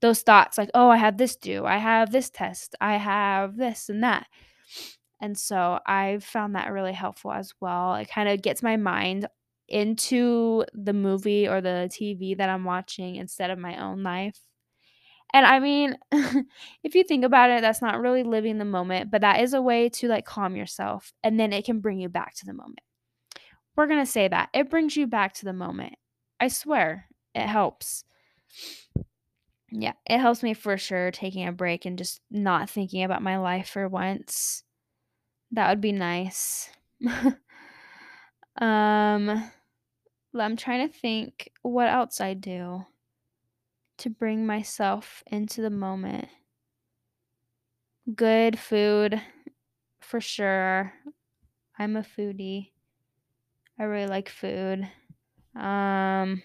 those 0.00 0.22
thoughts 0.22 0.58
like, 0.58 0.70
oh, 0.74 0.90
I 0.90 0.98
have 0.98 1.16
this 1.18 1.36
due, 1.36 1.64
I 1.64 1.78
have 1.78 2.12
this 2.12 2.30
test, 2.30 2.74
I 2.80 2.96
have 2.96 3.56
this 3.56 3.88
and 3.88 4.02
that. 4.02 4.26
And 5.20 5.38
so 5.38 5.80
I've 5.86 6.24
found 6.24 6.54
that 6.54 6.72
really 6.72 6.92
helpful 6.92 7.32
as 7.32 7.52
well. 7.60 7.94
It 7.94 8.08
kind 8.10 8.28
of 8.28 8.42
gets 8.42 8.62
my 8.62 8.76
mind 8.76 9.28
into 9.68 10.64
the 10.74 10.92
movie 10.92 11.48
or 11.48 11.60
the 11.60 11.88
TV 11.92 12.34
that 12.34 12.50
I'm 12.50 12.64
watching 12.64 13.16
instead 13.16 13.50
of 13.50 13.58
my 13.58 13.82
own 13.82 14.02
life. 14.02 14.38
And 15.32 15.44
I 15.46 15.58
mean, 15.58 15.96
if 16.84 16.94
you 16.94 17.02
think 17.02 17.24
about 17.24 17.50
it, 17.50 17.60
that's 17.60 17.82
not 17.82 18.00
really 18.00 18.22
living 18.22 18.58
the 18.58 18.64
moment, 18.64 19.10
but 19.10 19.22
that 19.22 19.40
is 19.40 19.52
a 19.52 19.62
way 19.62 19.88
to 19.90 20.08
like 20.08 20.24
calm 20.24 20.54
yourself 20.54 21.12
and 21.22 21.38
then 21.40 21.52
it 21.52 21.64
can 21.64 21.80
bring 21.80 21.98
you 21.98 22.08
back 22.08 22.34
to 22.36 22.46
the 22.46 22.52
moment. 22.52 22.80
We're 23.76 23.88
going 23.88 24.04
to 24.04 24.10
say 24.10 24.28
that. 24.28 24.50
It 24.54 24.70
brings 24.70 24.96
you 24.96 25.06
back 25.06 25.34
to 25.34 25.44
the 25.44 25.52
moment. 25.52 25.94
I 26.38 26.48
swear, 26.48 27.08
it 27.34 27.46
helps. 27.46 28.04
Yeah, 29.72 29.94
it 30.06 30.18
helps 30.18 30.44
me 30.44 30.54
for 30.54 30.78
sure 30.78 31.10
taking 31.10 31.48
a 31.48 31.52
break 31.52 31.84
and 31.84 31.98
just 31.98 32.20
not 32.30 32.70
thinking 32.70 33.02
about 33.02 33.22
my 33.22 33.38
life 33.38 33.70
for 33.70 33.88
once. 33.88 34.62
That 35.50 35.68
would 35.68 35.80
be 35.80 35.90
nice. 35.90 36.70
um 38.60 39.50
I'm 40.36 40.56
trying 40.56 40.88
to 40.88 40.94
think 40.94 41.50
what 41.62 41.88
else 41.88 42.20
I 42.20 42.34
do 42.34 42.86
to 44.04 44.10
bring 44.10 44.46
myself 44.46 45.24
into 45.26 45.60
the 45.62 45.70
moment. 45.70 46.28
Good 48.14 48.58
food 48.58 49.20
for 50.00 50.20
sure. 50.20 50.94
I'm 51.78 51.96
a 51.96 52.02
foodie. 52.02 52.72
I 53.78 53.84
really 53.84 54.08
like 54.08 54.28
food. 54.28 54.88
Um 55.56 56.42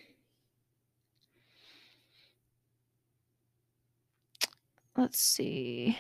let's 4.96 5.20
see. 5.20 5.98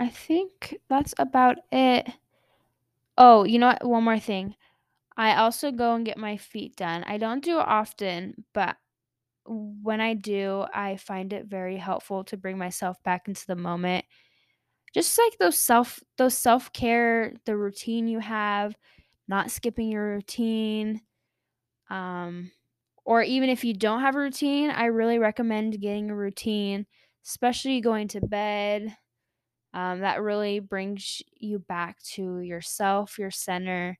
I 0.00 0.08
think 0.08 0.78
that's 0.88 1.14
about 1.18 1.58
it. 1.70 2.08
Oh, 3.18 3.44
you 3.44 3.58
know 3.58 3.68
what? 3.68 3.86
One 3.86 4.04
more 4.04 4.18
thing. 4.18 4.54
I 5.16 5.36
also 5.36 5.72
go 5.72 5.94
and 5.94 6.04
get 6.04 6.18
my 6.18 6.36
feet 6.36 6.76
done. 6.76 7.04
I 7.04 7.18
don't 7.18 7.42
do 7.44 7.58
it 7.58 7.66
often, 7.66 8.44
but 8.52 8.76
when 9.46 10.00
I 10.00 10.14
do, 10.14 10.66
I 10.74 10.96
find 10.96 11.32
it 11.32 11.46
very 11.46 11.76
helpful 11.78 12.24
to 12.24 12.36
bring 12.36 12.58
myself 12.58 13.02
back 13.04 13.28
into 13.28 13.46
the 13.46 13.56
moment. 13.56 14.04
Just 14.94 15.18
like 15.18 15.38
those 15.38 15.58
self 15.58 16.00
those 16.18 16.38
self-care, 16.38 17.34
the 17.46 17.56
routine 17.56 18.08
you 18.08 18.20
have, 18.20 18.76
not 19.28 19.50
skipping 19.50 19.90
your 19.90 20.14
routine. 20.16 21.02
Um 21.90 22.50
or 23.04 23.22
even 23.22 23.50
if 23.50 23.64
you 23.64 23.74
don't 23.74 24.00
have 24.02 24.16
a 24.16 24.20
routine, 24.20 24.70
I 24.70 24.86
really 24.86 25.18
recommend 25.18 25.80
getting 25.80 26.10
a 26.10 26.16
routine 26.16 26.86
especially 27.26 27.80
going 27.80 28.08
to 28.08 28.20
bed. 28.20 28.96
Um, 29.74 30.00
that 30.00 30.22
really 30.22 30.60
brings 30.60 31.22
you 31.38 31.58
back 31.60 32.02
to 32.14 32.40
yourself, 32.40 33.18
your 33.18 33.30
center, 33.30 33.98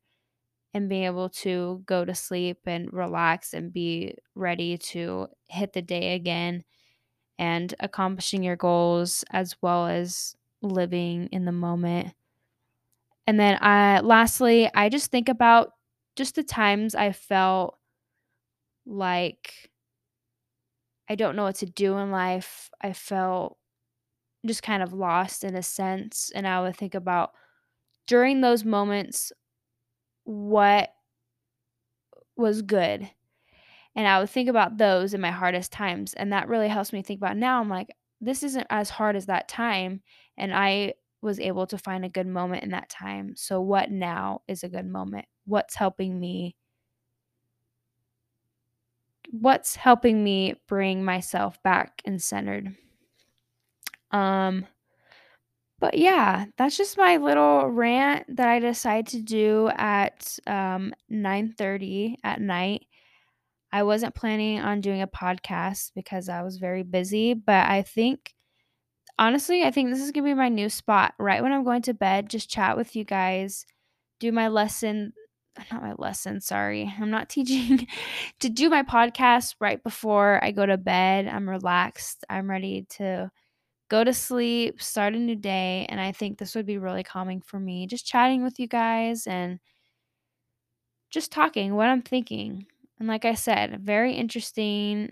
and 0.77 0.91
being 0.91 1.05
able 1.05 1.31
to 1.31 1.83
go 1.87 2.05
to 2.05 2.15
sleep 2.15 2.59
and 2.67 2.93
relax 2.93 3.55
and 3.55 3.73
be 3.73 4.15
ready 4.35 4.77
to 4.77 5.27
hit 5.49 5.73
the 5.73 5.81
day 5.81 6.15
again 6.15 6.63
and 7.39 7.75
accomplishing 7.81 8.43
your 8.43 8.57
goals 8.57 9.25
as 9.31 9.57
well 9.63 9.87
as 9.87 10.37
living 10.61 11.31
in 11.33 11.47
the 11.47 11.53
moment. 11.53 12.13
And 13.27 13.41
then 13.41 13.57
I 13.63 14.01
lastly, 14.01 14.71
I 14.75 14.91
just 14.91 15.11
think 15.11 15.31
about 15.31 15.73
just 16.15 16.35
the 16.35 16.43
times 16.43 16.95
I 16.95 17.13
felt 17.13 17.79
like 18.85 19.71
I 21.09 21.15
don't 21.15 21.37
know 21.37 21.45
what 21.45 21.57
to 21.57 21.67
do 21.67 21.97
in 21.97 22.11
life. 22.11 22.69
I 22.83 22.93
felt 22.93 23.57
just 24.45 24.63
kind 24.63 24.83
of 24.83 24.93
lost 24.93 25.43
in 25.43 25.57
a 25.57 25.63
sense. 25.63 26.31
And 26.35 26.47
I 26.47 26.61
would 26.61 26.77
think 26.77 26.95
about 26.95 27.31
during 28.07 28.43
those 28.43 28.63
moments 28.63 29.33
what 30.27 30.91
was 32.37 32.63
good. 32.63 33.09
And 33.95 34.07
I 34.07 34.21
would 34.21 34.29
think 34.29 34.49
about 34.49 34.77
those 34.77 35.15
in 35.15 35.21
my 35.21 35.31
hardest 35.31 35.73
times. 35.73 36.13
And 36.15 36.33
that 36.33 36.49
really 36.49 36.69
helps 36.69 36.93
me 36.93 37.03
think 37.03 37.19
about 37.19 37.37
now. 37.37 37.61
I'm 37.61 37.71
like, 37.71 37.89
this 38.21 38.43
isn't 38.43 38.67
as 38.69 38.91
hard 38.91 39.17
as 39.17 39.27
that 39.27 39.49
time. 39.49 40.03
And 40.37 40.55
I 40.55 40.95
was 41.23 41.41
able 41.41 41.67
to 41.69 41.79
find 41.79 42.05
a 42.05 42.11
good 42.11 42.27
moment 42.27 42.63
in 42.63 42.71
that 42.71 42.91
time. 42.91 43.35
So, 43.37 43.61
what 43.61 43.91
now 43.91 44.43
is 44.49 44.63
a 44.63 44.69
good 44.69 44.87
moment? 44.87 45.25
What's 45.47 45.75
helping 45.75 46.21
me? 46.21 46.57
What's 49.31 49.77
helping 49.77 50.23
me 50.23 50.55
bring 50.69 51.05
myself 51.05 51.63
back 51.63 52.03
and 52.05 52.23
centered? 52.23 52.77
Um, 54.11 54.67
but 55.79 55.99
yeah, 55.99 56.47
that's 56.57 56.77
just 56.77 56.97
my 56.97 57.17
little 57.19 57.69
rant 57.69 58.37
that 58.37 58.49
I 58.49 58.59
decided 58.59 59.07
to 59.09 59.23
do 59.23 59.71
at 59.77 60.39
um 60.47 60.95
9:30 61.11 62.17
at 62.25 62.41
night. 62.41 62.87
I 63.73 63.83
wasn't 63.83 64.15
planning 64.15 64.61
on 64.61 64.81
doing 64.81 65.03
a 65.03 65.07
podcast 65.07 65.93
because 65.95 66.29
I 66.29 66.43
was 66.43 66.59
very 66.59 66.83
busy, 66.83 67.35
but 67.35 67.69
I 67.69 67.83
think 67.83 68.35
honestly, 69.19 69.65
I 69.65 69.71
think 69.71 69.91
this 69.91 70.01
is 70.01 70.13
going 70.13 70.25
to 70.25 70.31
be 70.31 70.35
my 70.35 70.49
new 70.49 70.69
spot. 70.69 71.15
Right 71.19 71.43
when 71.43 71.53
I'm 71.53 71.65
going 71.65 71.83
to 71.83 71.95
bed, 71.95 72.31
just 72.31 72.51
chat 72.51 72.77
with 72.77 72.97
you 72.97 73.05
guys, 73.05 73.67
do 74.21 74.33
my 74.33 74.49
lesson, 74.49 75.13
not 75.71 75.83
my 75.83 75.95
lesson, 75.99 76.41
sorry. 76.41 76.93
I'm 76.99 77.11
not 77.11 77.29
teaching 77.31 77.87
to 78.41 78.49
do 78.49 78.71
my 78.71 78.83
podcast 78.83 79.57
right 79.61 79.83
before 79.83 80.43
I 80.43 80.53
go 80.53 80.65
to 80.67 80.79
bed. 80.79 81.27
I'm 81.29 81.49
relaxed. 81.49 82.25
I'm 82.31 82.49
ready 82.49 82.87
to 82.91 83.31
go 83.89 84.05
to 84.05 84.13
sleep, 84.13 84.83
start 84.83 85.15
a 85.15 85.19
new 85.19 85.37
day, 85.37 85.87
and 85.89 86.01
I 86.01 86.13
think 86.13 86.39
this 86.39 86.55
would 86.55 86.67
be 86.67 86.79
really 86.79 87.03
calming 87.03 87.41
for 87.41 87.61
me. 87.61 87.87
Just 87.87 88.07
chatting 88.07 88.43
with 88.43 88.59
you 88.59 88.67
guys 88.67 89.27
and 89.27 89.61
just 91.11 91.33
talking 91.33 91.75
what 91.75 91.89
I'm 91.89 92.03
thinking. 92.03 92.67
And 92.99 93.09
like 93.09 93.25
I 93.25 93.35
said, 93.35 93.81
very 93.81 94.15
interesting 94.15 95.11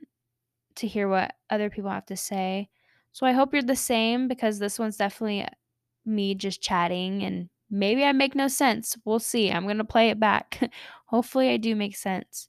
to 0.77 0.87
hear 0.87 1.09
what 1.09 1.35
other 1.51 1.71
people 1.71 1.91
have 1.91 2.07
to 2.07 2.17
say. 2.17 2.69
So 3.13 3.27
I 3.27 3.33
hope 3.33 3.53
you're 3.53 3.63
the 3.63 3.77
same 3.77 4.27
because 4.29 4.59
this 4.59 4.79
one's 4.79 4.97
definitely 4.97 5.47
me 6.05 6.35
just 6.35 6.61
chatting 6.63 7.23
and 7.23 7.49
maybe 7.71 8.05
I 8.05 8.13
make 8.13 8.35
no 8.35 8.49
sense. 8.49 8.97
We'll 9.05 9.21
see. 9.21 9.51
I'm 9.51 9.65
going 9.65 9.79
to 9.79 9.85
play 9.85 10.11
it 10.11 10.19
back. 10.21 10.73
Hopefully 11.07 11.51
I 11.51 11.57
do 11.57 11.77
make 11.77 11.97
sense. 11.97 12.49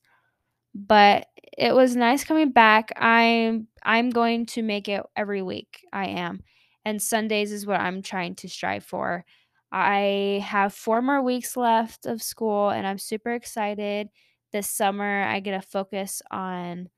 But 0.73 1.27
it 1.57 1.73
was 1.73 1.95
nice 1.95 2.23
coming 2.23 2.51
back. 2.51 2.91
I'm 2.97 3.67
I'm 3.83 4.09
going 4.09 4.45
to 4.47 4.63
make 4.63 4.89
it 4.89 5.03
every 5.15 5.41
week. 5.41 5.85
I 5.93 6.07
am. 6.07 6.41
And 6.83 7.01
Sundays 7.01 7.51
is 7.51 7.65
what 7.65 7.79
I'm 7.79 8.01
trying 8.01 8.35
to 8.35 8.49
strive 8.49 8.83
for. 8.83 9.25
I 9.71 10.43
have 10.45 10.73
4 10.73 11.01
more 11.01 11.21
weeks 11.21 11.57
left 11.57 12.05
of 12.05 12.21
school 12.21 12.69
and 12.69 12.85
I'm 12.85 12.97
super 12.97 13.31
excited. 13.31 14.09
This 14.51 14.69
summer 14.69 15.23
I 15.23 15.39
get 15.39 15.59
to 15.59 15.67
focus 15.67 16.21
on 16.31 16.89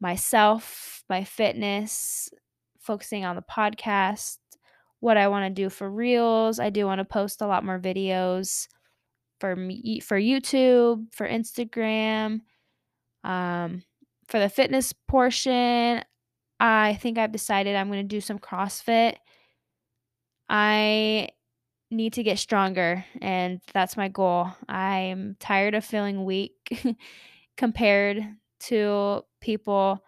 myself, 0.00 1.02
my 1.08 1.24
fitness, 1.24 2.30
focusing 2.78 3.24
on 3.24 3.36
the 3.36 3.42
podcast, 3.42 4.38
what 5.00 5.16
I 5.16 5.28
want 5.28 5.46
to 5.46 5.62
do 5.62 5.70
for 5.70 5.90
reels. 5.90 6.60
I 6.60 6.70
do 6.70 6.86
want 6.86 6.98
to 7.00 7.04
post 7.04 7.40
a 7.40 7.46
lot 7.46 7.64
more 7.64 7.78
videos 7.78 8.68
for 9.40 9.56
me 9.56 10.00
for 10.00 10.18
YouTube, 10.20 11.12
for 11.14 11.28
Instagram. 11.28 12.40
Um, 13.26 13.82
for 14.28 14.38
the 14.38 14.48
fitness 14.48 14.92
portion, 14.92 16.02
I 16.60 16.94
think 16.94 17.18
I've 17.18 17.32
decided 17.32 17.76
I'm 17.76 17.88
going 17.88 18.02
to 18.02 18.14
do 18.14 18.20
some 18.20 18.38
CrossFit. 18.38 19.16
I 20.48 21.28
need 21.90 22.14
to 22.14 22.22
get 22.22 22.38
stronger, 22.38 23.04
and 23.20 23.60
that's 23.74 23.96
my 23.96 24.08
goal. 24.08 24.48
I'm 24.68 25.36
tired 25.40 25.74
of 25.74 25.84
feeling 25.84 26.24
weak 26.24 26.54
compared 27.56 28.24
to 28.60 29.22
people. 29.40 30.02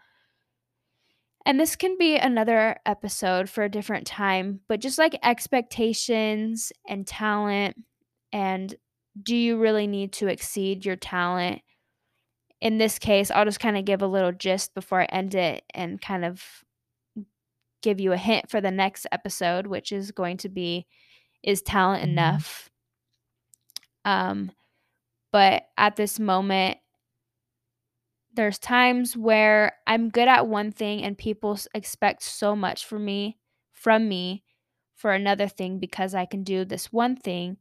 And 1.44 1.58
this 1.58 1.76
can 1.76 1.96
be 1.98 2.16
another 2.16 2.76
episode 2.86 3.48
for 3.48 3.64
a 3.64 3.70
different 3.70 4.06
time, 4.06 4.60
but 4.68 4.80
just 4.80 4.98
like 4.98 5.18
expectations 5.22 6.72
and 6.86 7.06
talent, 7.06 7.76
and 8.32 8.74
do 9.20 9.34
you 9.34 9.58
really 9.58 9.88
need 9.88 10.12
to 10.14 10.28
exceed 10.28 10.84
your 10.84 10.96
talent? 10.96 11.62
In 12.60 12.78
this 12.78 12.98
case, 12.98 13.30
I'll 13.30 13.44
just 13.44 13.60
kind 13.60 13.76
of 13.76 13.84
give 13.84 14.02
a 14.02 14.06
little 14.06 14.32
gist 14.32 14.74
before 14.74 15.00
I 15.00 15.06
end 15.06 15.34
it 15.34 15.64
and 15.74 16.00
kind 16.00 16.24
of 16.24 16.64
give 17.82 18.00
you 18.00 18.12
a 18.12 18.16
hint 18.16 18.50
for 18.50 18.60
the 18.60 18.70
next 18.70 19.06
episode, 19.12 19.66
which 19.66 19.92
is 19.92 20.10
going 20.10 20.38
to 20.38 20.48
be 20.48 20.86
Is 21.42 21.62
Talent 21.62 22.02
Enough? 22.02 22.70
Um, 24.04 24.50
but 25.32 25.64
at 25.76 25.96
this 25.96 26.18
moment, 26.18 26.78
there's 28.34 28.58
times 28.58 29.16
where 29.16 29.72
I'm 29.86 30.10
good 30.10 30.28
at 30.28 30.46
one 30.46 30.72
thing 30.72 31.02
and 31.02 31.18
people 31.18 31.58
expect 31.74 32.22
so 32.22 32.54
much 32.54 32.84
from 32.86 33.04
me 33.04 33.38
from 33.72 34.08
me 34.08 34.42
for 34.96 35.12
another 35.12 35.46
thing 35.46 35.78
because 35.78 36.14
I 36.14 36.24
can 36.24 36.42
do 36.42 36.64
this 36.64 36.92
one 36.92 37.16
thing. 37.16 37.58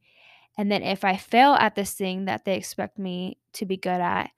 And 0.58 0.72
then 0.72 0.82
if 0.82 1.04
I 1.06 1.16
fail 1.18 1.54
at 1.54 1.76
this 1.76 1.94
thing 1.94 2.26
that 2.26 2.46
they 2.46 2.56
expect 2.56 2.98
me 2.98 3.38
to 3.54 3.66
be 3.66 3.78
good 3.78 4.02
at, 4.02 4.32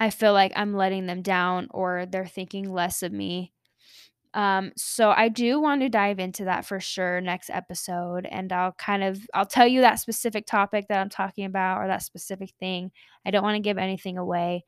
I 0.00 0.10
feel 0.10 0.32
like 0.32 0.52
I'm 0.54 0.74
letting 0.74 1.06
them 1.06 1.22
down 1.22 1.68
or 1.70 2.06
they're 2.06 2.26
thinking 2.26 2.70
less 2.72 3.02
of 3.02 3.12
me. 3.12 3.52
Um, 4.34 4.72
so 4.76 5.10
I 5.10 5.28
do 5.28 5.58
want 5.60 5.80
to 5.80 5.88
dive 5.88 6.18
into 6.18 6.44
that 6.44 6.64
for 6.64 6.80
sure 6.80 7.20
next 7.20 7.50
episode 7.50 8.26
and 8.26 8.52
I'll 8.52 8.72
kind 8.72 9.02
of 9.02 9.18
I'll 9.32 9.46
tell 9.46 9.66
you 9.66 9.80
that 9.80 10.00
specific 10.00 10.46
topic 10.46 10.86
that 10.88 11.00
I'm 11.00 11.08
talking 11.08 11.46
about 11.46 11.78
or 11.78 11.88
that 11.88 12.02
specific 12.02 12.50
thing. 12.60 12.92
I 13.26 13.30
don't 13.30 13.42
want 13.42 13.56
to 13.56 13.60
give 13.62 13.78
anything 13.78 14.18
away. 14.18 14.64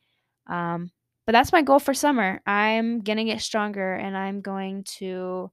Um, 0.47 0.91
but 1.27 1.33
that's 1.33 1.53
my 1.53 1.63
goal 1.63 1.79
for 1.79 1.95
summer. 1.95 2.41
I'm 2.47 3.03
to 3.03 3.25
get 3.25 3.41
stronger 3.41 3.95
and 3.95 4.17
I'm 4.17 4.41
going 4.41 4.85
to 4.99 5.53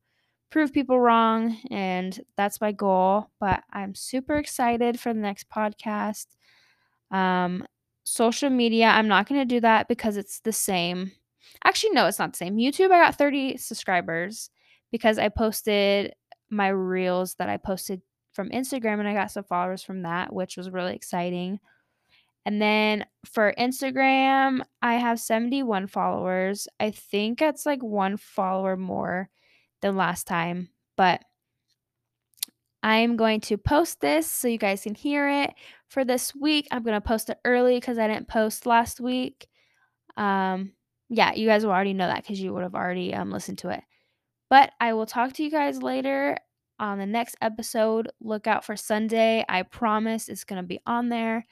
prove 0.50 0.74
people 0.74 1.00
wrong. 1.00 1.58
And 1.70 2.20
that's 2.36 2.62
my 2.62 2.72
goal. 2.72 3.30
But 3.40 3.64
I'm 3.72 3.94
super 3.94 4.38
excited 4.38 5.00
for 5.00 5.14
the 5.14 5.20
next 5.20 5.50
podcast. 5.50 6.26
Um, 7.12 7.66
social 8.08 8.50
media, 8.50 8.88
I'm 8.88 9.08
not 9.08 9.28
going 9.28 9.42
to 9.42 9.46
do 9.46 9.60
that 9.62 9.88
because 9.88 10.16
it's 10.16 10.40
the 10.40 10.54
same. 10.54 11.12
Actually, 11.64 11.92
no, 11.92 12.08
it's 12.08 12.20
not 12.20 12.32
the 12.32 12.38
same. 12.38 12.56
YouTube, 12.56 12.92
I 12.92 13.04
got 13.04 13.18
30 13.18 13.58
subscribers 13.58 14.50
because 14.92 15.20
I 15.20 15.30
posted 15.30 16.14
my 16.50 16.70
reels 16.70 17.36
that 17.36 17.50
I 17.50 17.58
posted 17.58 18.02
from 18.32 18.50
Instagram 18.50 19.00
and 19.00 19.08
I 19.08 19.14
got 19.14 19.32
some 19.32 19.44
followers 19.44 19.84
from 19.84 20.04
that, 20.04 20.32
which 20.32 20.56
was 20.56 20.70
really 20.70 20.96
exciting. 20.96 21.60
And 22.46 22.62
then 22.62 23.06
for 23.26 23.54
Instagram, 23.60 24.62
I 24.82 24.94
have 24.94 25.20
71 25.20 25.88
followers. 25.88 26.68
I 26.80 26.92
think 26.92 27.42
it's 27.42 27.66
like 27.66 27.84
one 27.84 28.16
follower 28.16 28.78
more 28.78 29.30
than 29.82 29.98
last 29.98 30.28
time, 30.28 30.70
but 30.96 31.22
I'm 32.84 33.18
going 33.18 33.42
to 33.42 33.58
post 33.58 34.02
this 34.02 34.32
so 34.32 34.48
you 34.48 34.58
guys 34.58 34.84
can 34.84 34.96
hear 34.96 35.30
it 35.30 35.54
for 35.88 36.06
this 36.06 36.36
week. 36.36 36.68
I'm 36.72 36.84
going 36.84 37.00
to 37.00 37.08
post 37.08 37.30
it 37.30 37.40
early 37.44 37.76
because 37.76 37.98
I 37.98 38.08
didn't 38.08 38.28
post 38.28 38.66
last 38.66 39.00
week. 39.00 39.48
Um, 40.16 40.74
yeah, 41.10 41.34
you 41.34 41.48
guys 41.48 41.66
will 41.66 41.72
already 41.72 41.94
know 41.94 42.08
that 42.08 42.24
because 42.24 42.40
you 42.40 42.54
would 42.54 42.64
have 42.64 42.76
already 42.76 43.14
um, 43.14 43.32
listened 43.32 43.60
to 43.60 43.70
it. 43.70 43.82
But 44.50 44.72
I 44.80 44.94
will 44.94 45.06
talk 45.06 45.34
to 45.34 45.44
you 45.44 45.52
guys 45.52 45.82
later 45.82 46.38
on 46.80 47.00
the 47.00 47.06
next 47.06 47.36
episode. 47.42 48.10
Look 48.22 48.48
out 48.48 48.64
for 48.64 48.76
Sunday. 48.76 49.44
I 49.50 49.64
promise 49.64 50.30
it's 50.30 50.44
going 50.44 50.62
to 50.62 50.68
be 50.68 50.80
on 50.86 51.10
there. 51.10 51.46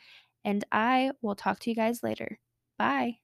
And 0.44 0.64
I 0.72 1.12
will 1.22 1.36
talk 1.36 1.60
to 1.62 1.70
you 1.70 1.76
guys 1.76 2.04
later. 2.04 2.40
Bye. 2.78 3.18